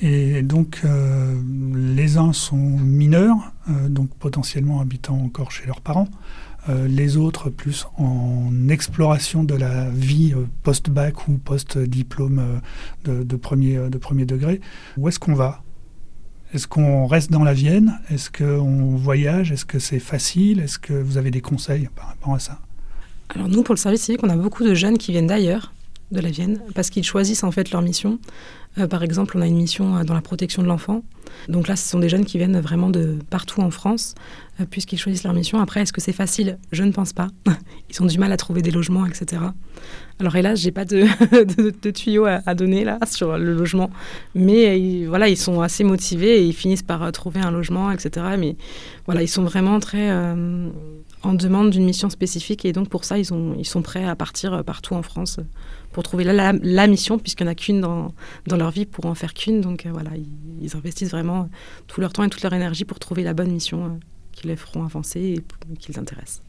Et 0.02 0.42
donc, 0.42 0.80
euh, 0.84 1.40
les 1.74 2.18
uns 2.18 2.32
sont 2.32 2.56
mineurs, 2.56 3.36
euh, 3.70 3.88
donc 3.88 4.10
potentiellement 4.18 4.80
habitant 4.80 5.16
encore 5.16 5.52
chez 5.52 5.66
leurs 5.66 5.80
parents. 5.80 6.08
Euh, 6.68 6.88
les 6.88 7.16
autres 7.16 7.50
plus 7.50 7.86
en 7.96 8.68
exploration 8.68 9.44
de 9.44 9.54
la 9.54 9.88
vie 9.90 10.34
post-bac 10.64 11.28
ou 11.28 11.38
post-diplôme 11.38 12.60
de, 13.04 13.36
premier, 13.36 13.88
de 13.88 13.98
premier 13.98 14.26
degré. 14.26 14.60
Où 14.96 15.08
est-ce 15.08 15.20
qu'on 15.20 15.34
va? 15.34 15.62
Est-ce 16.52 16.66
qu'on 16.66 17.06
reste 17.06 17.30
dans 17.30 17.44
la 17.44 17.52
Vienne? 17.52 18.00
Est-ce 18.10 18.30
qu'on 18.30 18.96
voyage? 18.96 19.52
Est-ce 19.52 19.64
que 19.64 19.78
c'est 19.78 20.00
facile? 20.00 20.58
Est-ce 20.58 20.78
que 20.80 20.94
vous 20.94 21.18
avez 21.18 21.30
des 21.30 21.40
conseils 21.40 21.88
par 21.94 22.08
rapport 22.08 22.34
à 22.34 22.40
ça? 22.40 22.58
Alors 23.28 23.48
nous, 23.48 23.62
pour 23.62 23.74
le 23.74 23.80
service 23.80 24.02
civique, 24.02 24.22
on 24.24 24.30
a 24.30 24.36
beaucoup 24.36 24.64
de 24.64 24.74
jeunes 24.74 24.98
qui 24.98 25.12
viennent 25.12 25.26
d'ailleurs 25.26 25.72
de 26.12 26.20
la 26.20 26.30
Vienne, 26.30 26.60
parce 26.74 26.90
qu'ils 26.90 27.04
choisissent 27.04 27.44
en 27.44 27.50
fait 27.50 27.70
leur 27.70 27.82
mission. 27.82 28.18
Euh, 28.78 28.86
par 28.86 29.02
exemple, 29.02 29.36
on 29.38 29.40
a 29.40 29.46
une 29.46 29.56
mission 29.56 29.96
euh, 29.96 30.04
dans 30.04 30.14
la 30.14 30.20
protection 30.20 30.62
de 30.62 30.68
l'enfant. 30.68 31.02
Donc 31.48 31.68
là, 31.68 31.76
ce 31.76 31.88
sont 31.88 31.98
des 31.98 32.08
jeunes 32.08 32.24
qui 32.24 32.38
viennent 32.38 32.60
vraiment 32.60 32.90
de 32.90 33.18
partout 33.30 33.60
en 33.60 33.70
France, 33.70 34.14
euh, 34.60 34.64
puisqu'ils 34.70 34.98
choisissent 34.98 35.24
leur 35.24 35.32
mission. 35.32 35.60
Après, 35.60 35.80
est-ce 35.80 35.92
que 35.92 36.00
c'est 36.00 36.12
facile? 36.12 36.58
Je 36.72 36.82
ne 36.82 36.92
pense 36.92 37.12
pas. 37.12 37.28
Ils 37.90 38.02
ont 38.02 38.06
du 38.06 38.18
mal 38.18 38.32
à 38.32 38.36
trouver 38.36 38.62
des 38.62 38.70
logements, 38.70 39.06
etc. 39.06 39.42
Alors 40.18 40.36
hélas, 40.36 40.60
j'ai 40.60 40.72
pas 40.72 40.84
de, 40.84 41.06
de, 41.82 41.90
tuyaux 41.90 42.26
à, 42.26 42.54
donner 42.54 42.84
là 42.84 42.98
sur 43.06 43.36
le 43.36 43.52
logement, 43.52 43.90
mais 44.34 45.04
voilà, 45.04 45.28
ils 45.28 45.36
sont 45.36 45.60
assez 45.60 45.84
motivés 45.84 46.38
et 46.38 46.46
ils 46.46 46.54
finissent 46.54 46.82
par 46.82 47.12
trouver 47.12 47.40
un 47.40 47.50
logement, 47.50 47.90
etc. 47.90 48.24
Mais 48.38 48.56
voilà, 49.04 49.20
ils 49.20 49.28
sont 49.28 49.44
vraiment 49.44 49.78
très 49.78 50.10
en 50.10 51.34
demande 51.34 51.68
d'une 51.68 51.84
mission 51.84 52.08
spécifique 52.08 52.64
et 52.64 52.72
donc 52.72 52.88
pour 52.88 53.04
ça, 53.04 53.18
ils, 53.18 53.28
ils 53.58 53.66
sont 53.66 53.82
prêts 53.82 54.06
à 54.06 54.16
partir 54.16 54.64
partout 54.64 54.94
en 54.94 55.02
France 55.02 55.38
pour 55.96 56.02
trouver 56.02 56.24
la, 56.24 56.86
mission, 56.86 57.18
puisqu'il 57.18 57.44
n'y 57.44 57.48
en 57.48 57.52
a 57.52 57.54
qu'une 57.54 57.80
dans, 57.80 58.12
dans, 58.46 58.58
leur 58.58 58.70
vie 58.70 58.84
pour 58.84 59.06
en 59.06 59.14
faire 59.14 59.32
qu'une. 59.32 59.62
Donc 59.62 59.86
euh, 59.86 59.90
voilà, 59.90 60.10
ils, 60.60 60.76
investissent 60.76 61.10
vraiment 61.10 61.48
tout 61.86 62.02
leur 62.02 62.12
temps 62.12 62.22
et 62.22 62.28
toute 62.28 62.42
leur 62.42 62.52
énergie 62.52 62.84
pour 62.84 62.98
trouver 62.98 63.22
la 63.22 63.32
bonne 63.32 63.50
mission 63.50 63.86
euh, 63.86 63.88
qui 64.30 64.46
les 64.46 64.56
feront 64.56 64.84
avancer 64.84 65.20
et 65.20 65.76
qui 65.78 65.92
les 65.92 65.98
intéresse. 65.98 66.42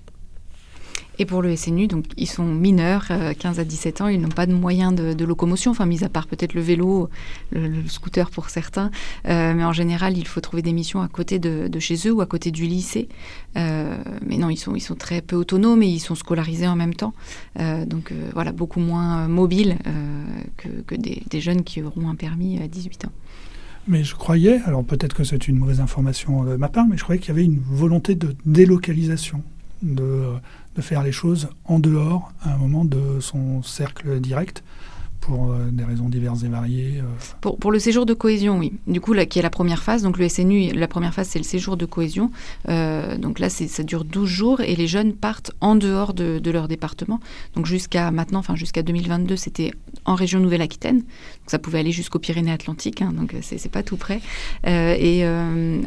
Et 1.19 1.25
pour 1.25 1.41
le 1.41 1.55
SNU, 1.55 1.87
donc 1.87 2.05
ils 2.15 2.27
sont 2.27 2.45
mineurs, 2.45 3.07
15 3.39 3.57
euh, 3.57 3.61
à 3.61 3.65
17 3.65 4.01
ans, 4.01 4.07
ils 4.07 4.21
n'ont 4.21 4.29
pas 4.29 4.45
de 4.45 4.53
moyens 4.53 4.93
de, 4.93 5.25
locomotion, 5.25 5.71
enfin 5.71 5.85
mis 5.85 6.03
à 6.03 6.09
part 6.09 6.27
peut-être 6.27 6.53
le 6.53 6.61
vélo, 6.61 7.09
le, 7.51 7.87
scooter 7.87 8.29
pour 8.29 8.49
certains, 8.49 8.91
euh, 9.27 9.53
mais 9.53 9.63
en 9.63 9.73
général 9.73 10.17
il 10.17 10.27
faut 10.27 10.41
trouver 10.41 10.61
des 10.61 10.73
missions 10.73 11.01
à 11.01 11.07
côté 11.07 11.39
de, 11.39 11.79
chez 11.79 12.07
eux 12.07 12.11
ou 12.11 12.21
à 12.21 12.25
côté 12.25 12.51
du 12.51 12.65
lycée. 12.65 13.09
Euh, 13.57 13.97
mais 14.25 14.37
non, 14.37 14.49
ils 14.49 14.57
sont, 14.57 14.95
très 14.95 15.21
peu 15.21 15.35
autonomes 15.35 15.83
et 15.83 15.87
ils 15.87 15.99
sont 15.99 16.15
scolarisés 16.15 16.67
en 16.67 16.75
même 16.75 16.93
temps, 16.93 17.13
donc 17.57 18.13
voilà, 18.33 18.51
beaucoup 18.51 18.79
moins 18.79 19.27
mobiles 19.27 19.77
que, 20.57 20.95
des, 20.95 21.23
des, 21.29 21.41
jeunes 21.41 21.63
qui 21.63 21.81
auront 21.81 22.09
un 22.09 22.15
permis 22.15 22.59
à 22.61 22.67
18 22.67 23.05
ans. 23.05 23.11
Mais 23.87 24.03
je 24.03 24.15
croyais, 24.15 24.59
alors 24.65 24.83
peut-être 24.83 25.13
que 25.13 25.23
c'est 25.23 25.47
une 25.47 25.57
mauvaise 25.57 25.79
information 25.79 26.43
de 26.43 26.55
ma 26.55 26.67
part, 26.67 26.87
mais 26.87 26.97
je 26.97 27.03
croyais 27.03 27.19
qu'il 27.19 27.29
y 27.29 27.31
avait 27.31 27.45
une 27.45 27.59
volonté 27.59 28.15
de 28.15 28.35
délocalisation 28.45 29.43
de, 29.81 30.33
de 30.77 30.81
faire 30.81 31.03
les 31.03 31.11
choses 31.11 31.49
en 31.65 31.79
dehors, 31.79 32.31
à 32.43 32.53
un 32.53 32.57
moment 32.57 32.85
de 32.85 33.19
son 33.19 33.63
cercle 33.63 34.19
direct, 34.21 34.63
pour 35.21 35.51
euh, 35.51 35.69
des 35.71 35.83
raisons 35.83 36.09
diverses 36.09 36.43
et 36.43 36.47
variées. 36.47 37.01
Euh. 37.01 37.51
Pour, 37.59 37.71
le 37.71 37.79
séjour 37.79 38.05
de 38.05 38.13
cohésion, 38.13 38.57
oui. 38.57 38.73
Du 38.87 39.01
coup, 39.01 39.13
qui 39.29 39.39
est 39.39 39.41
la 39.41 39.49
première 39.49 39.83
phase, 39.83 40.03
donc 40.03 40.17
le 40.17 40.29
SNU, 40.29 40.71
la 40.71 40.87
première 40.87 41.13
phase, 41.13 41.27
c'est 41.27 41.39
le 41.39 41.45
séjour 41.45 41.77
de 41.77 41.85
cohésion. 41.85 42.31
Euh, 42.69 43.17
donc 43.17 43.39
là, 43.39 43.49
ça 43.49 43.83
dure 43.83 44.05
12 44.05 44.29
jours 44.29 44.61
et 44.61 44.75
les 44.75 44.87
jeunes 44.87 45.13
partent 45.13 45.51
en 45.61 45.75
dehors 45.75 46.13
de, 46.13 46.41
leur 46.49 46.67
département. 46.67 47.19
Donc 47.55 47.65
jusqu'à 47.65 48.09
maintenant, 48.11 48.39
enfin 48.39 48.55
jusqu'à 48.55 48.83
2022, 48.83 49.35
c'était 49.35 49.71
en 50.05 50.15
région 50.15 50.39
Nouvelle-Aquitaine. 50.39 51.03
Ça 51.45 51.59
pouvait 51.59 51.79
aller 51.79 51.91
jusqu'aux 51.91 52.19
Pyrénées-Atlantiques, 52.19 53.01
hein, 53.01 53.13
donc 53.13 53.35
c'est 53.41 53.71
pas 53.71 53.83
tout 53.83 53.97
près. 53.97 54.21
et 54.65 55.25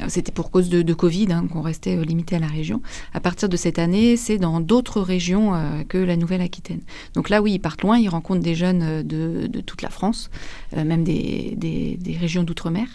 c'était 0.08 0.32
pour 0.32 0.50
cause 0.50 0.68
de, 0.68 0.82
de 0.82 0.94
Covid 0.94 1.32
hein, 1.32 1.46
qu'on 1.50 1.62
restait 1.62 1.96
limité 2.04 2.36
à 2.36 2.40
la 2.40 2.46
région. 2.46 2.82
À 3.14 3.20
partir 3.20 3.48
de 3.48 3.56
cette 3.56 3.78
année, 3.78 4.16
c'est 4.16 4.36
dans 4.36 4.60
d'autres 4.60 5.00
régions 5.00 5.52
que 5.88 5.98
la 5.98 6.16
Nouvelle-Aquitaine. 6.16 6.80
Donc 7.14 7.30
là, 7.30 7.40
oui, 7.40 7.52
ils 7.54 7.58
partent 7.58 7.82
loin, 7.82 7.98
ils 7.98 8.08
rencontrent 8.08 8.42
des 8.42 8.54
jeunes 8.54 9.02
de 9.02 9.19
de, 9.20 9.60
toute 9.60 9.82
la 9.82 9.90
France, 9.90 10.30
euh, 10.76 10.84
même 10.84 11.04
des, 11.04 11.56
régions 12.18 12.42
d'outre-mer. 12.42 12.86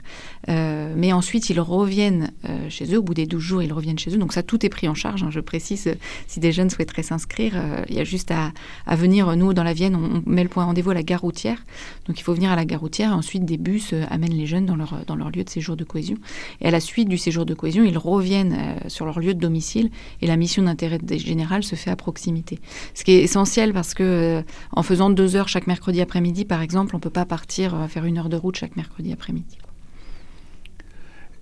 Euh, 0.50 0.94
mais 0.96 1.14
ensuite, 1.14 1.50
ils 1.50 1.60
reviennent 1.60 2.32
euh, 2.48 2.70
chez 2.70 2.94
eux. 2.94 3.00
Au 3.00 3.02
bout 3.02 3.14
des 3.14 3.26
12 3.26 3.42
jours, 3.42 3.64
ils 3.64 3.74
reviennent 3.74 3.98
chez 3.98 4.14
eux. 4.14 4.18
Donc 4.18 4.34
ça, 4.34 4.44
tout 4.44 4.66
est 4.66 4.70
pris 4.70 4.88
en 4.88 4.94
charge. 4.94 5.24
Hein. 5.24 5.30
Je 5.32 5.40
précise, 5.40 5.96
si 6.28 6.40
des 6.40 6.52
jeunes 6.52 6.70
souhaiteraient 6.70 7.04
s'inscrire, 7.04 7.54
il 7.90 7.96
y 7.96 8.00
a 8.00 8.04
juste 8.04 8.32
à, 8.32 8.52
venir. 8.96 9.36
Nous, 9.36 9.54
dans 9.54 9.64
la 9.64 9.74
Vienne, 9.74 9.96
on, 9.96 10.30
met 10.30 10.44
le 10.44 10.50
point 10.50 10.66
rendez-vous 10.66 10.92
à 10.92 10.94
la 10.94 11.04
gare 11.04 11.22
routière. 11.22 11.64
Donc 12.08 12.20
il 12.20 12.24
faut 12.24 12.34
venir 12.34 12.52
à 12.52 12.56
la 12.56 12.66
gare 12.66 12.80
routière. 12.80 13.14
Ensuite, 13.14 13.46
des 13.46 13.58
bus 13.58 13.94
amènent 14.10 14.34
les 14.34 14.46
jeunes 14.46 14.66
dans 14.66 14.76
leur, 14.76 15.04
dans 15.06 15.16
leur 15.16 15.32
lieu 15.32 15.44
de 15.44 15.50
séjour 15.50 15.76
de 15.76 15.84
cohésion. 15.84 16.18
Et 16.62 16.68
à 16.68 16.72
la 16.72 16.80
suite 16.80 17.10
du 17.10 17.18
séjour 17.18 17.46
de 17.46 17.54
cohésion, 17.54 17.84
ils 17.84 17.98
reviennent 17.98 18.80
sur 18.88 19.06
leur 19.06 19.20
lieu 19.20 19.34
de 19.34 19.40
domicile. 19.40 19.90
Et 20.22 20.28
la 20.28 20.38
mission 20.38 20.64
d'intérêt 20.64 21.00
général 21.18 21.64
se 21.64 21.76
fait 21.76 21.92
à 21.92 21.96
proximité. 21.96 22.60
Ce 22.94 23.04
qui 23.04 23.12
est 23.12 23.24
essentiel 23.24 23.74
parce 23.74 23.94
que 23.94 24.44
en 24.72 24.84
faisant 24.84 25.10
deux 25.10 25.36
heures 25.36 25.48
chaque 25.48 25.68
mercredi 25.68 26.02
après-midi, 26.16 26.42
midi 26.42 26.46
par 26.46 26.62
exemple, 26.62 26.96
on 26.96 27.00
ne 27.00 27.02
peut 27.02 27.10
pas 27.10 27.26
partir 27.26 27.76
euh, 27.76 27.88
faire 27.88 28.06
une 28.06 28.18
heure 28.18 28.30
de 28.30 28.38
route 28.38 28.56
chaque 28.56 28.78
mercredi 28.78 29.12
après-midi. 29.12 29.58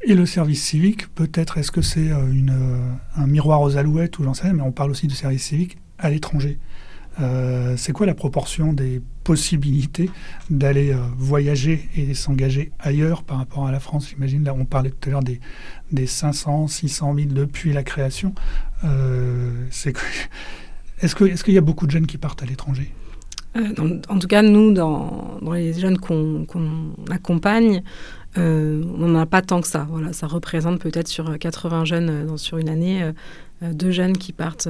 Et 0.05 0.15
le 0.15 0.25
service 0.25 0.63
civique, 0.63 1.13
peut-être, 1.13 1.59
est-ce 1.59 1.71
que 1.71 1.83
c'est 1.83 2.11
euh, 2.11 2.33
euh, 2.49 2.91
un 3.15 3.27
miroir 3.27 3.61
aux 3.61 3.77
alouettes 3.77 4.17
ou 4.17 4.23
j'en 4.23 4.33
mais 4.51 4.63
on 4.63 4.71
parle 4.71 4.89
aussi 4.89 5.05
du 5.05 5.13
service 5.13 5.43
civique 5.43 5.77
à 5.99 6.09
l'étranger. 6.09 6.57
c'est 7.77 7.93
quoi 7.93 8.07
la 8.07 8.15
proportion 8.15 8.73
des 8.73 8.99
possibilités 9.23 10.09
d'aller 10.49 10.97
voyager 11.15 11.87
et 11.95 12.15
s'engager 12.15 12.71
ailleurs 12.79 13.23
par 13.23 13.37
rapport 13.37 13.67
à 13.67 13.71
la 13.71 13.79
France? 13.79 14.09
J'imagine, 14.09 14.43
là, 14.43 14.55
on 14.55 14.65
parlait 14.65 14.89
tout 14.89 15.09
à 15.09 15.11
l'heure 15.11 15.23
des, 15.23 15.39
des 15.91 16.07
500, 16.07 16.67
600 16.67 17.15
000 17.15 17.27
depuis 17.29 17.71
la 17.71 17.83
création. 17.83 18.33
est-ce 18.83 19.93
qu'il 21.15 21.29
est 21.29 21.53
y 21.53 21.57
a 21.59 21.61
beaucoup 21.61 21.85
de 21.85 21.91
jeunes 21.91 22.07
qui 22.07 22.17
partent 22.17 22.41
à 22.41 22.47
l'étranger? 22.47 22.91
Euh, 23.55 24.01
en 24.09 24.19
tout 24.19 24.27
cas, 24.27 24.41
nous, 24.41 24.73
dans, 24.73 25.39
les 25.53 25.73
jeunes 25.73 25.97
qu'on 25.99 26.45
accompagne, 27.09 27.83
euh, 28.37 28.83
on 28.97 29.07
n'en 29.07 29.19
a 29.19 29.25
pas 29.25 29.41
tant 29.41 29.61
que 29.61 29.67
ça. 29.67 29.85
Voilà, 29.89 30.13
ça 30.13 30.27
représente 30.27 30.79
peut-être 30.79 31.07
sur 31.07 31.37
80 31.37 31.85
jeunes 31.85 32.09
euh, 32.09 32.37
sur 32.37 32.57
une 32.57 32.69
année, 32.69 33.11
deux 33.61 33.91
jeunes 33.91 34.17
qui 34.17 34.33
partent 34.33 34.67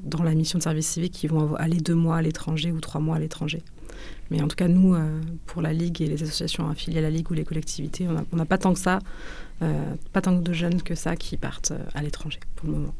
dans 0.00 0.22
la 0.22 0.34
mission 0.34 0.58
de 0.58 0.62
service 0.62 0.88
civique 0.88 1.12
qui 1.12 1.28
vont 1.28 1.54
aller 1.54 1.78
deux 1.78 1.94
mois 1.94 2.16
à 2.16 2.22
l'étranger 2.22 2.72
ou 2.72 2.80
trois 2.80 3.00
mois 3.00 3.16
à 3.16 3.18
l'étranger. 3.18 3.62
Mais 4.30 4.42
en 4.42 4.48
tout 4.48 4.56
cas, 4.56 4.66
nous, 4.66 4.96
pour 5.46 5.62
la 5.62 5.72
Ligue 5.72 6.02
et 6.02 6.06
les 6.06 6.20
associations 6.24 6.68
affiliées 6.68 6.98
à 6.98 7.02
la 7.02 7.10
Ligue 7.10 7.30
ou 7.30 7.34
les 7.34 7.44
collectivités, 7.44 8.08
on 8.08 8.36
n'a 8.36 8.44
pas 8.44 8.58
tant 8.58 8.72
que 8.72 8.80
ça, 8.80 8.98
pas 9.60 10.20
tant 10.20 10.32
de 10.32 10.52
jeunes 10.52 10.82
que 10.82 10.96
ça 10.96 11.14
qui 11.14 11.36
partent 11.36 11.72
à 11.94 12.02
l'étranger 12.02 12.40
pour 12.56 12.66
le 12.66 12.74
moment. 12.74 12.94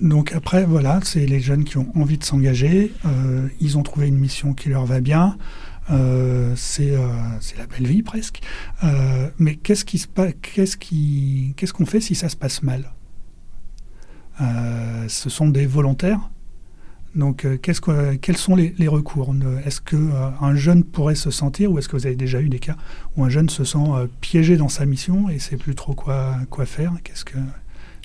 Donc 0.00 0.32
après, 0.32 0.64
voilà, 0.64 1.00
c'est 1.02 1.26
les 1.26 1.40
jeunes 1.40 1.64
qui 1.64 1.76
ont 1.76 1.90
envie 1.96 2.18
de 2.18 2.24
s'engager. 2.24 2.92
Euh, 3.04 3.48
ils 3.60 3.78
ont 3.78 3.82
trouvé 3.82 4.06
une 4.08 4.18
mission 4.18 4.54
qui 4.54 4.68
leur 4.68 4.86
va 4.86 5.00
bien. 5.00 5.36
Euh, 5.90 6.52
c'est 6.54 6.94
euh, 6.94 7.08
la 7.56 7.66
belle 7.66 7.86
vie 7.86 8.02
presque. 8.02 8.40
mais 9.38 9.56
qu'est-ce 9.56 9.84
qui 9.84 10.04
qu'est-ce 10.42 10.76
qui 10.76 11.54
qu'est-ce 11.56 11.72
qu'on 11.72 11.86
fait 11.86 12.00
si 12.00 12.14
ça 12.14 12.28
se 12.28 12.36
passe 12.36 12.62
mal? 12.62 12.92
Ce 15.08 15.30
sont 15.30 15.48
des 15.48 15.66
volontaires. 15.66 16.30
Donc, 17.16 17.38
que, 17.38 18.14
quels 18.16 18.36
sont 18.36 18.54
les, 18.54 18.86
recours? 18.86 19.34
Est-ce 19.64 19.80
qu'un 19.80 20.54
jeune 20.54 20.84
pourrait 20.84 21.16
se 21.16 21.32
sentir, 21.32 21.72
ou 21.72 21.78
est-ce 21.78 21.88
que 21.88 21.96
vous 21.96 22.06
avez 22.06 22.14
déjà 22.14 22.40
eu 22.40 22.48
des 22.48 22.60
cas 22.60 22.76
où 23.16 23.24
un 23.24 23.30
jeune 23.30 23.48
se 23.48 23.64
sent 23.64 23.78
piégé 24.20 24.56
dans 24.56 24.68
sa 24.68 24.86
mission 24.86 25.28
et 25.28 25.40
sait 25.40 25.56
plus 25.56 25.74
trop 25.74 25.94
quoi, 25.94 26.36
quoi 26.50 26.66
faire? 26.66 26.92
Qu'est-ce 27.02 27.24
que 27.24 27.38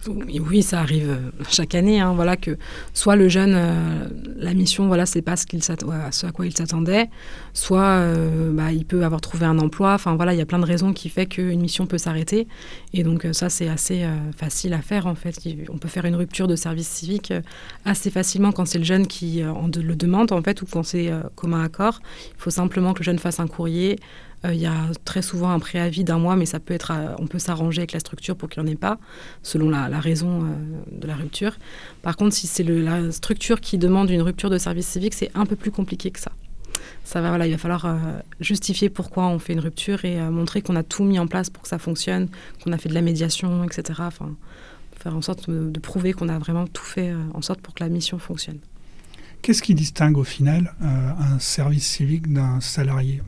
oui, 0.07 0.63
ça 0.63 0.79
arrive 0.79 1.09
euh, 1.09 1.43
chaque 1.49 1.75
année. 1.75 1.99
Hein, 1.99 2.13
voilà 2.13 2.37
que 2.37 2.57
soit 2.93 3.15
le 3.15 3.29
jeune, 3.29 3.53
euh, 3.55 4.07
la 4.37 4.53
mission, 4.53 4.87
voilà, 4.87 5.05
c'est 5.05 5.21
pas 5.21 5.35
ce, 5.35 5.45
qu'il 5.45 5.63
ce 5.63 6.25
à 6.25 6.31
quoi 6.31 6.45
il 6.45 6.55
s'attendait, 6.55 7.09
soit 7.53 7.81
euh, 7.81 8.51
bah, 8.51 8.71
il 8.71 8.85
peut 8.85 9.03
avoir 9.03 9.21
trouvé 9.21 9.45
un 9.45 9.59
emploi. 9.59 9.93
Enfin 9.93 10.15
voilà, 10.15 10.33
il 10.33 10.37
y 10.37 10.41
a 10.41 10.45
plein 10.45 10.59
de 10.59 10.65
raisons 10.65 10.93
qui 10.93 11.09
fait 11.09 11.25
qu'une 11.25 11.61
mission 11.61 11.85
peut 11.85 11.97
s'arrêter. 11.97 12.47
Et 12.93 13.03
donc 13.03 13.27
ça, 13.31 13.49
c'est 13.49 13.67
assez 13.67 14.05
facile 14.37 14.73
à 14.73 14.81
faire 14.81 15.07
en 15.07 15.15
fait. 15.15 15.39
On 15.69 15.77
peut 15.77 15.87
faire 15.87 16.05
une 16.05 16.15
rupture 16.15 16.47
de 16.47 16.55
service 16.55 16.87
civique 16.87 17.33
assez 17.85 18.11
facilement 18.11 18.51
quand 18.51 18.65
c'est 18.65 18.77
le 18.77 18.83
jeune 18.83 19.07
qui 19.07 19.41
le 19.41 19.95
demande 19.95 20.31
en 20.31 20.41
fait 20.41 20.61
ou 20.61 20.65
quand 20.65 20.83
c'est 20.83 21.11
commun 21.35 21.63
accord. 21.63 22.01
Il 22.37 22.41
faut 22.41 22.51
simplement 22.51 22.93
que 22.93 22.99
le 22.99 23.05
jeune 23.05 23.19
fasse 23.19 23.39
un 23.39 23.47
courrier. 23.47 23.99
Euh, 24.45 24.53
il 24.53 24.59
y 24.59 24.65
a 24.65 24.87
très 25.05 25.21
souvent 25.21 25.49
un 25.51 25.59
préavis 25.59 26.03
d'un 26.03 26.17
mois, 26.17 26.35
mais 26.35 26.45
ça 26.45 26.59
peut 26.59 26.73
être, 26.73 26.91
euh, 26.91 27.15
on 27.19 27.27
peut 27.27 27.39
s'arranger 27.39 27.81
avec 27.81 27.93
la 27.93 27.99
structure 27.99 28.35
pour 28.35 28.49
qu'il 28.49 28.61
n'y 28.63 28.69
en 28.69 28.71
ait 28.71 28.77
pas, 28.77 28.97
selon 29.41 29.69
la, 29.69 29.87
raison 29.99 30.43
euh, 30.43 30.47
de 30.91 31.07
la 31.07 31.15
rupture. 31.15 31.57
Par 32.01 32.17
contre, 32.17 32.35
si 32.35 32.47
c'est 32.47 32.63
la 32.63 33.11
structure 33.11 33.61
qui 33.61 33.77
demande 33.77 34.09
une 34.09 34.21
rupture 34.21 34.49
de 34.49 34.57
service 34.57 34.87
civique, 34.87 35.13
c'est 35.13 35.31
un 35.35 35.45
peu 35.45 35.55
plus 35.55 35.71
compliqué 35.71 36.11
que 36.11 36.19
ça. 36.19 36.31
Ça 37.05 37.21
va, 37.21 37.45
il 37.45 37.51
va 37.51 37.57
falloir 37.57 37.97
justifier 38.39 38.89
pourquoi 38.89 39.27
on 39.27 39.37
fait 39.37 39.51
une 39.51 39.59
rupture 39.59 40.05
et 40.05 40.17
montrer 40.29 40.61
qu'on 40.61 40.77
a 40.77 40.83
tout 40.83 41.03
mis 41.03 41.19
en 41.19 41.27
place 41.27 41.49
pour 41.49 41.63
que 41.63 41.67
ça 41.67 41.77
fonctionne, 41.77 42.29
qu'on 42.63 42.71
a 42.71 42.77
fait 42.77 42.87
de 42.87 42.93
la 42.93 43.01
médiation, 43.01 43.65
etc. 43.65 43.99
Enfin, 44.05 44.33
faire 44.97 45.13
en 45.13 45.21
sorte 45.21 45.49
de, 45.49 45.79
prouver 45.79 46.13
qu'on 46.13 46.29
a 46.29 46.39
vraiment 46.39 46.65
tout 46.65 46.83
fait 46.83 47.13
en 47.33 47.41
sorte 47.41 47.59
pour 47.59 47.73
que 47.73 47.83
la 47.83 47.89
mission 47.89 48.19
fonctionne. 48.19 48.59
Qu'est-ce 49.41 49.61
qui 49.61 49.75
distingue 49.75 50.17
au 50.17 50.23
final 50.23 50.73
un 50.81 51.39
service 51.39 51.85
civique 51.85 52.31
d'un 52.31 52.61
salarié? 52.61 53.21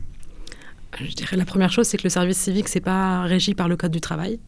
Je 1.00 1.14
dirais 1.14 1.36
la 1.36 1.44
première 1.44 1.70
chose, 1.70 1.86
c'est 1.86 1.96
que 1.96 2.04
le 2.04 2.10
service 2.10 2.38
civique, 2.38 2.68
c'est 2.68 2.80
pas 2.80 3.22
régi 3.22 3.54
par 3.54 3.68
le 3.68 3.76
code 3.76 3.92
du 3.92 4.00
travail. 4.00 4.38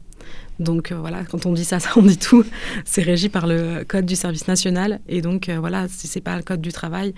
Donc 0.59 0.91
euh, 0.91 0.97
voilà, 0.97 1.25
quand 1.25 1.47
on 1.47 1.53
dit 1.53 1.65
ça, 1.65 1.79
ça 1.81 1.91
on 1.97 2.03
dit 2.03 2.19
tout. 2.19 2.45
C'est 2.85 3.03
régi 3.03 3.29
par 3.29 3.47
le 3.47 3.85
code 3.87 4.07
du 4.07 4.17
service 4.17 4.49
national. 4.49 5.01
Et 5.09 5.23
donc 5.23 5.49
euh, 5.49 5.59
voilà, 5.59 5.89
si 5.89 6.07
c'est 6.07 6.21
pas 6.21 6.37
le 6.37 6.43
code 6.43 6.61
du 6.61 6.73
travail, 6.73 7.15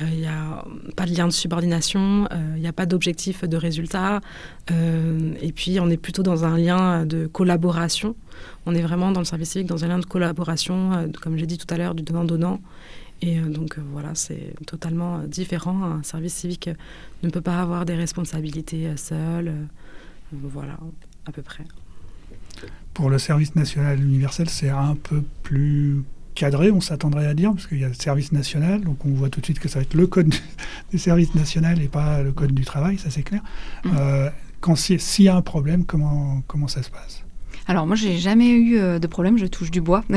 il 0.00 0.06
euh, 0.06 0.10
n'y 0.10 0.26
a 0.26 0.64
pas 0.96 1.06
de 1.06 1.14
lien 1.16 1.26
de 1.26 1.32
subordination, 1.32 2.28
il 2.56 2.60
n'y 2.60 2.68
a 2.68 2.72
pas 2.72 2.86
d'objectif 2.86 3.44
de 3.44 3.56
résultat. 3.56 4.20
et 4.70 5.52
puis 5.52 5.78
on 5.80 5.88
est 5.88 5.96
plutôt 5.96 6.22
dans 6.22 6.44
un 6.44 6.58
lien 6.58 7.06
de 7.06 7.26
collaboration. 7.26 8.16
On 8.66 8.74
est 8.74 8.82
vraiment 8.82 9.12
dans 9.12 9.20
le 9.20 9.26
service 9.26 9.50
civique 9.50 9.68
dans 9.68 9.84
un 9.84 9.88
lien 9.88 9.98
de 9.98 10.06
collaboration, 10.06 11.08
comme 11.22 11.36
j'ai 11.36 11.46
dit 11.46 11.58
tout 11.58 11.72
à 11.72 11.78
l'heure, 11.78 11.94
du 11.94 12.02
donnant-donnant. 12.02 12.60
Et 13.22 13.38
donc 13.40 13.78
voilà, 13.92 14.14
c'est 14.14 14.54
totalement 14.66 15.18
différent. 15.20 15.82
Un 15.82 16.02
service 16.02 16.34
civique 16.34 16.70
ne 17.22 17.30
peut 17.30 17.40
pas 17.40 17.60
avoir 17.60 17.84
des 17.84 17.94
responsabilités 17.94 18.96
seul. 18.96 19.52
voilà, 20.32 20.78
à 21.26 21.32
peu 21.32 21.42
près. 21.42 21.64
Pour 22.92 23.10
le 23.10 23.18
service 23.18 23.54
national 23.54 24.02
universel, 24.02 24.48
c'est 24.48 24.68
un 24.68 24.94
peu 24.94 25.22
plus 25.42 26.04
cadré, 26.34 26.70
on 26.70 26.80
s'attendrait 26.80 27.26
à 27.26 27.34
dire, 27.34 27.52
parce 27.52 27.66
qu'il 27.66 27.78
y 27.78 27.84
a 27.84 27.88
le 27.88 27.94
service 27.94 28.32
national, 28.32 28.82
donc 28.82 29.04
on 29.04 29.10
voit 29.10 29.30
tout 29.30 29.40
de 29.40 29.46
suite 29.46 29.60
que 29.60 29.68
ça 29.68 29.78
va 29.78 29.82
être 29.82 29.94
le 29.94 30.06
code 30.06 30.34
du 30.90 30.98
service 30.98 31.34
national 31.34 31.80
et 31.80 31.88
pas 31.88 32.22
le 32.22 32.32
code 32.32 32.52
du 32.52 32.64
travail, 32.64 32.98
ça 32.98 33.10
c'est 33.10 33.22
clair. 33.22 33.42
Mmh. 33.84 33.90
Euh, 33.96 34.30
quand 34.60 34.76
s'il 34.76 35.24
y 35.24 35.28
a 35.28 35.36
un 35.36 35.42
problème, 35.42 35.84
comment, 35.84 36.42
comment 36.46 36.68
ça 36.68 36.82
se 36.82 36.90
passe? 36.90 37.23
Alors 37.66 37.86
moi, 37.86 37.96
j'ai 37.96 38.18
jamais 38.18 38.50
eu 38.50 38.76
euh, 38.76 38.98
de 38.98 39.06
problème, 39.06 39.38
je 39.38 39.46
touche 39.46 39.70
du 39.70 39.80
bois. 39.80 40.04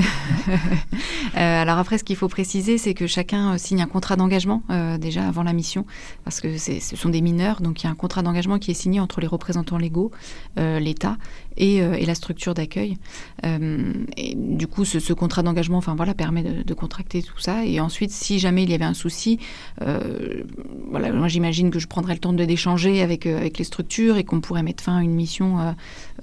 Euh, 1.35 1.61
alors 1.61 1.77
après, 1.77 1.99
ce 1.99 2.03
qu'il 2.03 2.15
faut 2.15 2.29
préciser, 2.29 2.79
c'est 2.79 2.95
que 2.95 3.05
chacun 3.05 3.53
euh, 3.53 3.57
signe 3.59 3.81
un 3.81 3.85
contrat 3.85 4.15
d'engagement 4.15 4.63
déjà 4.97 5.27
avant 5.27 5.43
la 5.43 5.53
mission, 5.53 5.85
parce 6.23 6.41
que 6.41 6.57
ce 6.57 6.95
sont 6.95 7.09
des 7.09 7.21
mineurs, 7.21 7.61
donc 7.61 7.83
il 7.83 7.85
y 7.85 7.87
a 7.87 7.91
un 7.91 7.95
contrat 7.95 8.23
d'engagement 8.23 8.57
qui 8.57 8.71
est 8.71 8.73
signé 8.73 8.99
entre 8.99 9.21
les 9.21 9.27
représentants 9.27 9.77
légaux, 9.77 10.09
l'État 10.55 11.17
et, 11.57 12.05
la 12.05 12.15
structure 12.15 12.53
d'accueil. 12.53 12.97
et 13.43 14.35
du 14.35 14.67
coup, 14.67 14.85
ce, 14.85 15.13
contrat 15.13 15.43
d'engagement, 15.43 15.77
enfin 15.77 15.95
voilà, 15.95 16.13
permet 16.13 16.43
de, 16.43 16.73
contracter 16.73 17.21
tout 17.23 17.39
ça. 17.39 17.65
Et 17.65 17.79
ensuite, 17.79 18.11
si 18.11 18.39
jamais 18.39 18.63
il 18.63 18.69
y 18.69 18.73
avait 18.73 18.85
un 18.85 18.93
souci, 18.93 19.39
voilà, 19.79 21.11
moi 21.11 21.27
j'imagine 21.27 21.71
que 21.71 21.79
je 21.79 21.87
prendrais 21.87 22.13
le 22.13 22.19
temps 22.19 22.33
de 22.33 22.45
d'échanger 22.45 23.01
avec 23.01 23.25
avec 23.25 23.57
les 23.57 23.63
structures 23.63 24.17
et 24.17 24.23
qu'on 24.23 24.39
pourrait 24.39 24.63
mettre 24.63 24.83
fin 24.83 24.97
à 24.97 25.01
une 25.01 25.13
mission 25.13 25.57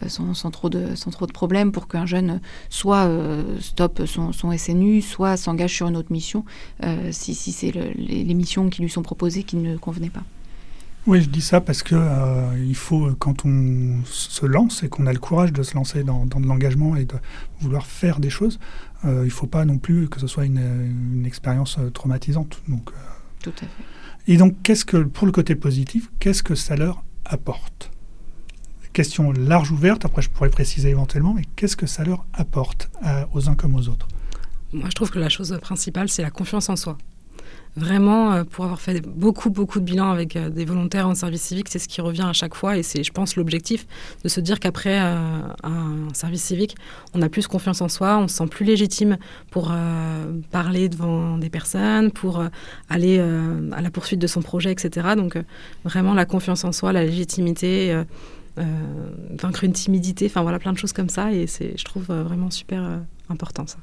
sans, 0.07 0.51
trop 0.51 0.71
de 0.71 0.95
sans 0.95 1.11
trop 1.11 1.27
de 1.27 1.33
problèmes 1.33 1.73
pour 1.73 1.89
qu'un 1.89 2.07
jeune 2.07 2.41
soit 2.71 3.05
euh, 3.07 3.59
stoppe 3.61 4.03
son, 4.07 4.33
SNU, 4.57 5.03
soit 5.03 5.37
s'engage 5.37 5.75
sur 5.75 5.89
une 5.89 5.97
autre 5.97 6.13
mission, 6.13 6.45
euh, 6.83 7.11
si, 7.13 7.35
c'est 7.35 7.73
les, 7.97 8.35
missions 8.35 8.69
qui 8.69 8.83
lui 8.83 8.91
sont 8.91 9.03
proposées 9.03 9.45
qui 9.45 9.57
ne 9.57 9.77
convenaient 9.77 10.11
pas. 10.11 10.23
Oui, 11.07 11.21
je 11.21 11.29
dis 11.29 11.43
ça 11.43 11.61
parce 11.61 11.83
que 11.83 11.95
euh, 11.95 12.65
il 12.67 12.75
faut, 12.75 13.13
quand 13.19 13.45
on 13.45 14.01
se 14.07 14.47
lance 14.47 14.83
et 14.83 14.89
qu'on 14.89 15.07
a 15.07 15.13
le 15.13 15.19
courage 15.19 15.53
de 15.53 15.63
se 15.63 15.75
lancer 15.75 16.03
dans, 16.03 16.25
de 16.25 16.47
l'engagement 16.47 16.97
et 16.97 17.05
de 17.05 17.17
vouloir 17.61 17.85
faire 17.87 18.21
des 18.21 18.31
choses, 18.31 18.59
il 19.05 19.11
ne 19.11 19.29
faut 19.29 19.47
pas 19.47 19.67
non 19.67 19.77
plus 19.77 20.09
que 20.09 20.19
ce 20.19 20.27
soit 20.27 20.47
une, 20.47 20.59
une 21.17 21.27
expérience 21.27 21.79
traumatisante. 21.93 22.63
Donc, 22.69 22.91
Tout 23.43 23.51
à 23.51 23.61
fait. 23.61 23.69
Et 24.27 24.39
donc, 24.39 24.55
qu'est-ce 24.63 24.87
que, 24.87 24.97
pour 24.97 25.27
le 25.27 25.33
côté 25.33 25.55
positif, 25.55 26.11
qu'est-ce 26.21 26.43
que 26.43 26.55
ça 26.55 26.75
leur 26.75 27.05
apporte? 27.27 27.91
Question 28.95 29.33
large 29.33 29.73
ouverte, 29.73 30.07
après 30.07 30.23
je 30.23 30.31
pourrais 30.31 30.49
préciser 30.49 30.89
éventuellement, 30.89 31.35
mais 31.35 31.43
qu'est-ce 31.57 31.77
que 31.77 31.87
ça 31.87 32.05
leur 32.05 32.25
apporte 32.33 32.91
aux 33.35 33.51
uns 33.51 33.57
comme 33.57 33.75
aux 33.75 33.89
autres? 33.89 34.09
Moi, 34.73 34.89
je 34.89 34.95
trouve 34.95 35.11
que 35.11 35.19
la 35.19 35.29
chose 35.29 35.59
principale, 35.61 36.09
c'est 36.09 36.23
la 36.23 36.31
confiance 36.31 36.71
en 36.71 36.77
soi. 36.77 36.97
Vraiment, 37.77 38.33
euh, 38.33 38.45
pour 38.45 38.65
avoir 38.65 38.81
fait 38.81 39.01
beaucoup, 39.01 39.51
beaucoup 39.51 39.81
de 39.81 39.85
bilans 39.85 40.11
avec 40.11 40.37
euh, 40.37 40.49
des 40.49 40.65
volontaires 40.65 41.09
en 41.09 41.17
service 41.17 41.43
civique, 41.43 41.67
c'est 41.69 41.81
ce 41.81 41.89
qui 41.89 42.01
revient 42.01 42.23
à 42.23 42.33
chaque 42.33 42.55
fois 42.55 42.79
et 42.79 42.85
c'est, 42.85 43.03
je 43.03 43.11
pense, 43.11 43.35
l'objectif 43.35 43.87
de 44.23 44.29
se 44.29 44.41
dire 44.41 44.61
qu'après 44.61 45.01
euh, 45.01 45.41
un 45.65 46.15
service 46.15 46.45
civique, 46.45 46.77
on 47.15 47.23
a 47.23 47.29
plus 47.29 47.49
confiance 47.49 47.81
en 47.81 47.89
soi, 47.89 48.19
on 48.19 48.29
se 48.29 48.37
sent 48.37 48.47
plus 48.47 48.65
légitime 48.65 49.19
pour 49.51 49.73
parler 50.51 50.89
devant 50.89 51.39
des 51.39 51.51
personnes, 51.51 52.11
pour 52.11 52.43
aller 52.89 53.19
à 53.19 53.81
la 53.81 53.91
poursuite 53.91 54.21
de 54.21 54.27
son 54.27 54.43
projet, 54.43 54.71
etc. 54.71 55.09
Donc, 55.17 55.37
vraiment, 55.85 56.15
la 56.15 56.25
confiance 56.25 56.65
en 56.65 56.73
soi, 56.73 56.93
la 56.93 57.05
légitimité 57.05 58.03
vaincre 58.57 59.65
une 59.65 59.73
timidité, 59.73 60.27
enfin 60.27 60.43
voilà, 60.43 60.59
plein 60.59 60.73
de 60.73 60.79
choses 60.79 60.93
comme 60.93 61.09
ça. 61.09 61.33
Et 61.33 61.47
c'est, 61.47 61.77
je 61.77 61.85
trouve 61.85 62.07
vraiment 62.07 62.51
super 62.51 63.01
important 63.29 63.67
ça. 63.67 63.79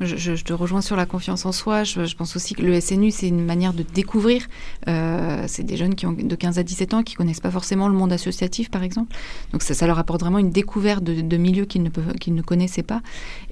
Je, 0.00 0.34
te 0.42 0.52
rejoins 0.52 0.80
sur 0.80 0.96
la 0.96 1.04
confiance 1.04 1.44
en 1.44 1.52
soi. 1.52 1.84
Je, 1.84 2.14
pense 2.14 2.34
aussi 2.34 2.54
que 2.54 2.62
le 2.62 2.80
SNU, 2.80 3.10
c'est 3.10 3.28
une 3.28 3.44
manière 3.44 3.74
de 3.74 3.82
découvrir. 3.82 4.46
Euh, 4.88 5.44
c'est 5.46 5.62
des 5.62 5.76
jeunes 5.76 5.94
qui 5.94 6.06
ont 6.06 6.12
de 6.12 6.34
15 6.34 6.58
à 6.58 6.62
17 6.62 6.94
ans 6.94 7.02
qui 7.02 7.14
connaissent 7.14 7.40
pas 7.40 7.50
forcément 7.50 7.88
le 7.88 7.94
monde 7.94 8.12
associatif, 8.12 8.70
par 8.70 8.82
exemple. 8.82 9.14
Donc 9.52 9.62
ça, 9.62 9.86
leur 9.86 9.98
apporte 9.98 10.20
vraiment 10.20 10.38
une 10.38 10.50
découverte 10.50 11.04
de, 11.04 11.36
milieux 11.36 11.66
qu'ils 11.66 11.82
ne, 11.82 12.42
connaissaient 12.42 12.82
pas. 12.82 13.02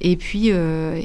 Et 0.01 0.17
puis, 0.17 0.51
euh, 0.53 1.03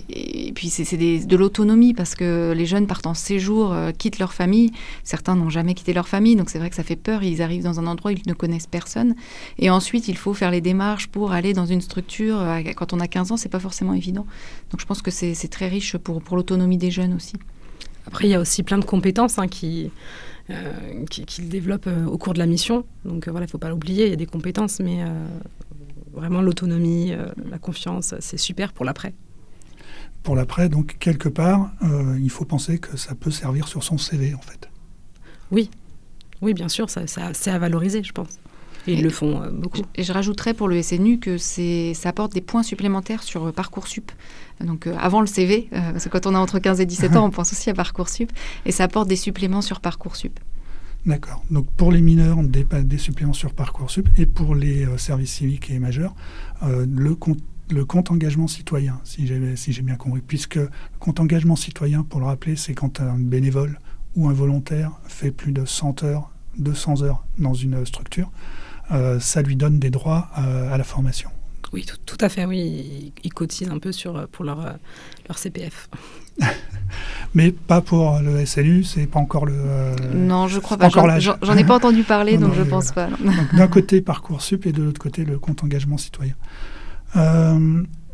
c'est, 0.69 0.97
de 0.97 1.35
l'autonomie 1.35 1.93
parce 1.93 2.15
que 2.15 2.53
les 2.55 2.65
jeunes 2.65 2.87
partent 2.87 3.07
en 3.07 3.13
séjour, 3.13 3.73
euh, 3.73 3.91
quittent 3.91 4.19
leur 4.19 4.33
famille. 4.33 4.71
Certains 5.03 5.35
n'ont 5.35 5.49
jamais 5.49 5.73
quitté 5.73 5.93
leur 5.93 6.07
famille, 6.07 6.35
donc 6.35 6.49
c'est 6.49 6.59
vrai 6.59 6.69
que 6.69 6.75
ça 6.75 6.83
fait 6.83 6.95
peur. 6.95 7.23
Ils 7.23 7.41
arrivent 7.41 7.63
dans 7.63 7.79
un 7.79 7.87
endroit 7.87 8.11
où 8.11 8.15
ils 8.15 8.27
ne 8.27 8.33
connaissent 8.33 8.67
personne. 8.67 9.15
Et 9.59 9.69
ensuite, 9.69 10.07
il 10.07 10.17
faut 10.17 10.33
faire 10.33 10.51
les 10.51 10.61
démarches 10.61 11.07
pour 11.07 11.33
aller 11.33 11.53
dans 11.53 11.65
une 11.65 11.81
structure. 11.81 12.41
Quand 12.75 12.93
on 12.93 12.99
a 12.99 13.07
15 13.07 13.33
ans, 13.33 13.37
c'est 13.37 13.49
pas 13.49 13.59
forcément 13.59 13.93
évident. 13.93 14.25
Donc 14.71 14.79
je 14.79 14.85
pense 14.85 15.01
que 15.01 15.11
c'est 15.13 15.47
très 15.47 15.67
riche 15.67 15.97
pour, 15.97 16.21
pour 16.21 16.35
l'autonomie 16.35 16.77
des 16.77 16.91
jeunes 16.91 17.13
aussi. 17.13 17.33
Après, 18.05 18.27
il 18.27 18.31
y 18.31 18.35
a 18.35 18.39
aussi 18.39 18.63
plein 18.63 18.77
de 18.77 18.85
compétences 18.85 19.39
hein, 19.39 19.47
qui, 19.47 19.91
euh, 20.49 21.05
qui, 21.09 21.41
développent 21.43 21.87
euh, 21.87 22.05
au 22.05 22.17
cours 22.17 22.33
de 22.33 22.39
la 22.39 22.45
mission. 22.45 22.85
Donc 23.05 23.27
euh, 23.27 23.31
voilà, 23.31 23.45
il 23.45 23.47
ne 23.47 23.51
faut 23.51 23.57
pas 23.57 23.69
l'oublier, 23.69 24.07
il 24.07 24.09
y 24.09 24.13
a 24.13 24.17
des 24.17 24.25
compétences, 24.25 24.79
mais 24.79 24.99
vraiment 26.11 26.41
l'autonomie, 26.41 27.13
la 27.49 27.57
confiance, 27.57 28.13
c'est 28.19 28.37
super 28.37 28.73
pour 28.73 28.85
l'après. 28.85 29.13
Pour 30.21 30.35
l'après, 30.35 30.69
donc 30.69 30.97
quelque 30.99 31.29
part, 31.29 31.71
il 32.19 32.29
faut 32.29 32.45
penser 32.45 32.77
que 32.77 32.97
ça 32.97 33.15
peut 33.15 33.31
servir 33.31 33.67
sur 33.67 33.83
son 33.83 33.97
CV 33.97 34.33
en 34.35 34.41
fait. 34.41 34.69
Oui, 35.51 35.69
oui, 36.41 36.53
bien 36.53 36.67
sûr, 36.67 36.89
ça, 36.89 37.07
ça 37.07 37.33
c'est 37.33 37.51
à 37.51 37.57
valoriser, 37.57 38.03
je 38.03 38.11
pense. 38.11 38.39
Et 38.87 38.93
ils 38.93 39.03
le 39.03 39.09
font 39.09 39.41
euh, 39.41 39.49
beaucoup. 39.49 39.81
Et 39.95 40.03
je 40.03 40.11
rajouterais 40.11 40.53
pour 40.53 40.67
le 40.67 40.81
SNU 40.81 41.19
que 41.19 41.37
ça 41.37 42.09
apporte 42.09 42.33
des 42.33 42.41
points 42.41 42.63
supplémentaires 42.63 43.23
sur 43.23 43.45
euh, 43.45 43.51
Parcoursup. 43.51 44.11
Donc 44.61 44.87
euh, 44.87 44.95
avant 44.99 45.21
le 45.21 45.27
CV, 45.27 45.69
parce 45.71 46.05
que 46.05 46.09
quand 46.09 46.27
on 46.27 46.35
a 46.35 46.39
entre 46.39 46.59
15 46.59 46.79
et 46.79 46.85
17 46.85 47.15
ans, 47.15 47.25
on 47.27 47.29
pense 47.29 47.51
aussi 47.51 47.69
à 47.69 47.73
Parcoursup, 47.73 48.31
et 48.65 48.71
ça 48.71 48.85
apporte 48.85 49.07
des 49.07 49.15
suppléments 49.15 49.61
sur 49.61 49.79
Parcoursup. 49.79 50.39
D'accord. 51.05 51.43
Donc 51.51 51.69
pour 51.71 51.91
les 51.91 52.01
mineurs, 52.01 52.41
des, 52.43 52.65
des 52.83 52.97
suppléments 52.97 53.33
sur 53.33 53.53
Parcoursup, 53.53 54.07
et 54.17 54.25
pour 54.25 54.55
les 54.55 54.87
services 54.97 55.33
civiques 55.33 55.69
et 55.69 55.79
majeurs, 55.79 56.15
le 56.61 57.15
compte 57.15 57.39
le 57.69 57.85
compte 57.85 58.11
engagement 58.11 58.47
citoyen, 58.47 58.99
si 59.03 59.25
j'ai 59.25 59.55
si 59.55 59.81
bien 59.81 59.95
compris, 59.95 60.21
puisque 60.21 60.55
le 60.55 60.69
compte 60.99 61.19
engagement 61.19 61.55
citoyen, 61.55 62.03
pour 62.03 62.19
le 62.19 62.25
rappeler, 62.25 62.55
c'est 62.55 62.73
quand 62.73 62.99
un 62.99 63.17
bénévole 63.17 63.79
ou 64.15 64.27
un 64.27 64.33
volontaire 64.33 64.91
fait 65.07 65.31
plus 65.31 65.51
de 65.53 65.65
100 65.65 66.03
heures, 66.03 66.29
200 66.57 67.01
heures 67.01 67.25
dans 67.39 67.53
une 67.53 67.85
structure, 67.85 68.29
euh, 68.29 68.62
ça 69.19 69.41
lui 69.41 69.55
donne 69.55 69.79
des 69.79 69.89
droits 69.89 70.29
euh, 70.37 70.73
à 70.73 70.77
la 70.77 70.83
formation. 70.83 71.29
Oui, 71.71 71.85
tout, 72.05 72.17
à 72.19 72.29
fait, 72.29 72.45
oui. 72.45 73.11
Ils, 73.23 73.33
cotisent 73.33 73.69
un 73.69 73.79
peu 73.79 73.91
sur, 73.91 74.27
pour 74.27 74.45
leur, 74.45 74.63
euh, 74.63 74.71
leur 75.27 75.39
CPF. 75.39 75.89
Mais 77.33 77.51
pas 77.51 77.81
pour 77.81 78.19
le 78.19 78.45
SNU, 78.45 78.83
c'est 78.83 79.07
pas 79.07 79.19
encore 79.19 79.47
le. 79.47 79.55
non, 80.13 80.47
je 80.47 80.59
crois 80.59 80.77
pas. 80.77 80.89
J'en 81.19 81.57
ai 81.57 81.63
pas 81.63 81.75
entendu 81.75 82.03
parler, 82.03 82.37
donc 82.39 82.53
je 82.53 82.61
pense 82.61 82.91
pas. 82.91 83.09
D'un 83.53 83.67
côté 83.67 84.01
Parcoursup 84.01 84.67
et 84.67 84.71
de 84.71 84.83
l'autre 84.83 85.01
côté 85.01 85.25
le 85.25 85.39
compte 85.39 85.63
engagement 85.63 85.97
citoyen. 85.97 86.35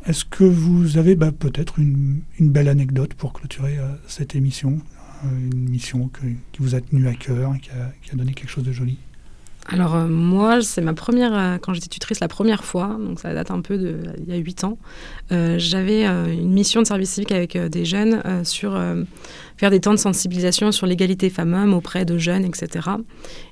Est-ce 0.06 0.24
que 0.24 0.46
vous 0.46 0.98
avez 0.98 1.16
bah, 1.16 1.34
peut-être 1.34 1.80
une, 1.80 2.22
une, 2.40 2.50
belle 2.50 2.70
anecdote 2.70 3.14
pour 3.14 3.34
clôturer 3.34 3.78
cette 4.08 4.36
émission? 4.36 4.80
Une 5.26 5.70
mission 5.70 6.10
qui 6.54 6.62
vous 6.62 6.76
a 6.76 6.80
tenu 6.80 7.10
à 7.10 7.14
cœur 7.14 7.54
et 7.56 7.60
qui 7.60 7.72
a, 7.72 7.92
qui 8.02 8.12
a 8.12 8.16
donné 8.16 8.34
quelque 8.34 8.50
chose 8.50 8.64
de 8.64 8.72
joli? 8.72 8.98
Alors 9.72 9.96
euh, 9.96 10.08
moi, 10.08 10.62
c'est 10.62 10.82
ma 10.82 10.94
première, 10.94 11.38
euh, 11.38 11.58
quand 11.60 11.74
j'étais 11.74 11.88
tutrice 11.88 12.20
la 12.20 12.28
première 12.28 12.64
fois, 12.64 12.98
donc 13.00 13.20
ça 13.20 13.34
date 13.34 13.52
un 13.52 13.62
peu 13.62 13.78
de, 13.78 13.98
il 14.18 14.28
y 14.28 14.34
a 14.34 14.36
huit 14.38 14.64
ans, 14.64 14.80
euh, 15.32 15.56
j'avais 15.60 16.06
une 16.06 16.52
mission 16.52 16.82
de 16.82 16.88
service 16.88 17.12
civique 17.12 17.32
avec 17.32 17.56
des 17.56 17.86
jeunes 17.86 18.22
sur 18.44 18.80
faire 19.58 19.70
des 19.70 19.80
temps 19.80 19.92
de 19.92 19.98
sensibilisation 19.98 20.72
sur 20.72 20.88
l'égalité 20.88 21.30
femmes-hommes 21.30 21.74
auprès 21.74 22.06
de 22.06 22.18
jeunes, 22.18 22.46
etc. 22.46 22.90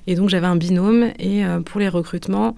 Et 0.06 0.14
donc 0.14 0.28
j'avais 0.28 0.46
un 0.46 0.56
binôme 0.56 1.10
et 1.18 1.42
pour 1.64 1.80
les 1.80 1.88
recrutements, 1.88 2.56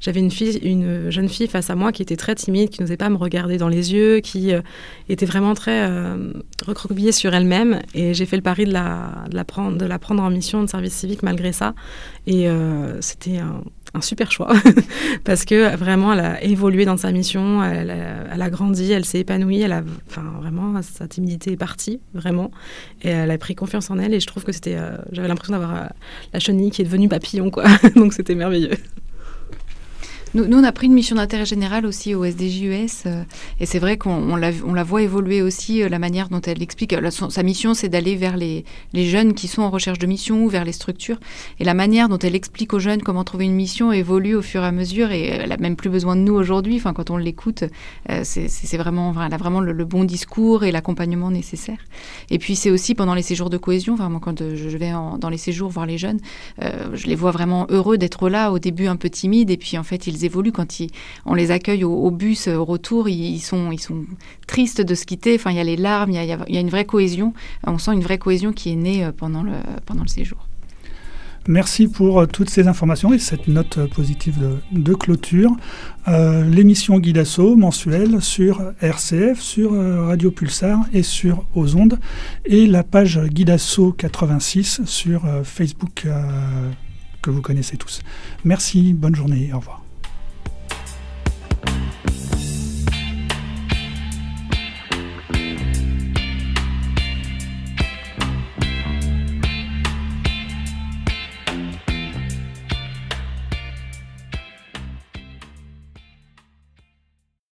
j'avais 0.00 0.20
une, 0.20 0.30
fille, 0.30 0.58
une 0.62 1.10
jeune 1.10 1.28
fille 1.28 1.48
face 1.48 1.70
à 1.70 1.74
moi 1.74 1.92
qui 1.92 2.02
était 2.02 2.16
très 2.16 2.34
timide, 2.34 2.70
qui 2.70 2.80
n'osait 2.80 2.96
pas 2.96 3.08
me 3.08 3.16
regarder 3.16 3.58
dans 3.58 3.68
les 3.68 3.92
yeux, 3.92 4.20
qui 4.20 4.52
euh, 4.52 4.60
était 5.08 5.26
vraiment 5.26 5.54
très 5.54 5.88
euh, 5.88 6.32
recroquevillée 6.64 7.12
sur 7.12 7.34
elle-même. 7.34 7.80
Et 7.94 8.14
j'ai 8.14 8.26
fait 8.26 8.36
le 8.36 8.42
pari 8.42 8.64
de 8.64 8.72
la, 8.72 9.44
prendre, 9.44 10.22
en 10.22 10.30
mission 10.30 10.62
de 10.62 10.68
service 10.68 10.94
civique 10.94 11.22
malgré 11.22 11.52
ça. 11.52 11.74
Et 12.26 12.48
euh, 12.48 13.00
c'était 13.00 13.38
un, 13.38 13.62
super 14.00 14.30
choix 14.30 14.52
parce 15.24 15.44
que 15.44 15.74
vraiment 15.74 16.12
elle 16.12 16.20
a 16.20 16.44
évolué 16.44 16.84
dans 16.84 16.96
sa 16.96 17.10
mission, 17.10 17.64
elle, 17.64 17.90
a, 17.90 18.50
grandi, 18.50 18.92
elle 18.92 19.04
s'est 19.04 19.18
épanouie, 19.18 19.60
elle 19.62 19.72
a, 19.72 19.82
enfin 20.08 20.22
vraiment 20.40 20.80
sa 20.82 21.08
timidité 21.08 21.52
est 21.52 21.56
partie 21.56 21.98
vraiment 22.14 22.52
et 23.02 23.08
elle 23.08 23.30
a 23.32 23.38
pris 23.38 23.56
confiance 23.56 23.90
en 23.90 23.98
elle 23.98 24.14
et 24.14 24.20
je 24.20 24.26
trouve 24.28 24.44
que 24.44 24.52
c'était, 24.52 24.76
j'avais 25.10 25.26
l'impression 25.26 25.52
d'avoir 25.52 25.88
la 26.32 26.38
chenille 26.38 26.70
qui 26.70 26.82
est 26.82 26.84
devenue 26.84 27.08
papillon 27.08 27.50
quoi, 27.50 27.64
donc 27.96 28.12
c'était 28.12 28.36
merveilleux. 28.36 28.76
Nous, 30.34 30.44
on 30.44 30.64
a 30.64 30.72
pris 30.72 30.88
une 30.88 30.92
mission 30.92 31.16
d'intérêt 31.16 31.46
général 31.46 31.86
aussi 31.86 32.14
au 32.14 32.22
SDJUS, 32.22 33.04
euh, 33.06 33.22
et 33.60 33.66
c'est 33.66 33.78
vrai 33.78 33.96
qu'on 33.96 34.36
la, 34.36 34.50
on 34.66 34.74
la 34.74 34.84
voit 34.84 35.00
évoluer 35.00 35.40
aussi, 35.40 35.82
euh, 35.82 35.88
la 35.88 35.98
manière 35.98 36.28
dont 36.28 36.40
elle 36.42 36.62
explique. 36.62 36.94
sa 37.10 37.42
mission, 37.42 37.72
c'est 37.72 37.88
d'aller 37.88 38.14
vers 38.14 38.36
les, 38.36 38.64
jeunes 38.94 39.32
qui 39.32 39.48
sont 39.48 39.62
en 39.62 39.70
recherche 39.70 39.98
de 39.98 40.06
mission 40.06 40.44
ou 40.44 40.48
vers 40.48 40.64
les 40.64 40.72
structures. 40.72 41.18
Et 41.60 41.64
la 41.64 41.72
manière 41.72 42.10
dont 42.10 42.18
elle 42.18 42.34
explique 42.34 42.74
aux 42.74 42.78
jeunes 42.78 43.00
comment 43.00 43.24
trouver 43.24 43.46
une 43.46 43.54
mission 43.54 43.90
évolue 43.90 44.34
au 44.34 44.42
fur 44.42 44.62
et 44.62 44.66
à 44.66 44.72
mesure, 44.72 45.12
et 45.12 45.28
elle 45.28 45.48
n'a 45.48 45.56
même 45.56 45.76
plus 45.76 45.88
besoin 45.88 46.14
de 46.14 46.20
nous 46.20 46.34
aujourd'hui. 46.34 46.76
Enfin, 46.76 46.92
quand 46.92 47.10
on 47.10 47.16
l'écoute, 47.16 47.64
euh, 48.10 48.20
c'est 48.22 48.76
vraiment, 48.76 49.14
elle 49.24 49.32
a 49.32 49.38
vraiment 49.38 49.60
le, 49.60 49.84
bon 49.84 50.04
discours 50.04 50.64
et 50.64 50.72
l'accompagnement 50.72 51.30
nécessaire. 51.30 51.78
Et 52.30 52.38
puis, 52.38 52.54
c'est 52.54 52.70
aussi 52.70 52.94
pendant 52.94 53.14
les 53.14 53.22
séjours 53.22 53.48
de 53.48 53.56
cohésion, 53.56 53.94
vraiment, 53.94 54.18
quand 54.18 54.40
je 54.40 54.76
vais 54.76 54.90
dans 54.90 55.30
les 55.30 55.38
séjours 55.38 55.70
voir 55.70 55.86
les 55.86 55.96
jeunes, 55.96 56.20
je 56.60 57.06
les 57.06 57.14
vois 57.14 57.30
vraiment 57.30 57.66
heureux 57.70 57.96
d'être 57.96 58.28
là, 58.28 58.52
au 58.52 58.58
début 58.58 58.88
un 58.88 58.96
peu 58.96 59.08
timides, 59.08 59.50
et 59.50 59.56
puis 59.56 59.78
en 59.78 59.82
fait, 59.82 60.06
ils 60.06 60.17
évoluent. 60.24 60.52
Quand 60.52 60.66
on 61.26 61.34
les 61.34 61.50
accueille 61.50 61.84
au, 61.84 62.10
bus 62.10 62.48
au 62.48 62.64
retour, 62.64 63.08
ils, 63.08 63.40
sont, 63.40 63.70
ils 63.72 63.80
tristes 64.46 64.80
de 64.80 64.94
se 64.94 65.04
quitter. 65.04 65.34
Enfin, 65.34 65.50
il 65.50 65.56
y 65.56 65.60
a 65.60 65.64
les 65.64 65.76
larmes, 65.76 66.10
il 66.10 66.24
y 66.24 66.32
a, 66.56 66.60
une 66.60 66.70
vraie 66.70 66.84
cohésion. 66.84 67.32
On 67.66 67.78
sent 67.78 67.92
une 67.92 68.02
vraie 68.02 68.18
cohésion 68.18 68.52
qui 68.52 68.72
est 68.72 68.76
née 68.76 69.04
euh, 69.04 69.12
pendant 69.12 69.42
le, 69.42 69.52
séjour. 70.06 70.38
Merci 71.46 71.88
pour 71.88 72.20
euh, 72.20 72.26
toutes 72.26 72.50
ces 72.50 72.68
informations 72.68 73.12
et 73.12 73.18
cette 73.18 73.48
note 73.48 73.78
positive 73.94 74.36
de, 74.70 74.94
clôture. 74.94 75.50
Euh, 76.08 76.44
l'émission 76.44 76.98
Guidasso 76.98 77.56
mensuelle 77.56 78.20
sur 78.20 78.62
RCF, 78.80 79.40
sur 79.40 79.72
Radio 80.06 80.30
Pulsar 80.30 80.80
et 80.92 81.02
sur 81.02 81.44
Aux 81.54 81.76
Ondes 81.76 81.98
et 82.44 82.66
la 82.66 82.82
page 82.82 83.18
Guidasso 83.18 83.92
86 83.92 84.82
sur 84.84 85.22
Facebook 85.44 86.06
que 87.22 87.30
vous 87.30 87.42
connaissez 87.42 87.76
tous. 87.76 88.00
Merci, 88.44 88.92
bonne 88.92 89.14
journée, 89.14 89.50
au 89.52 89.58
revoir. 89.58 89.87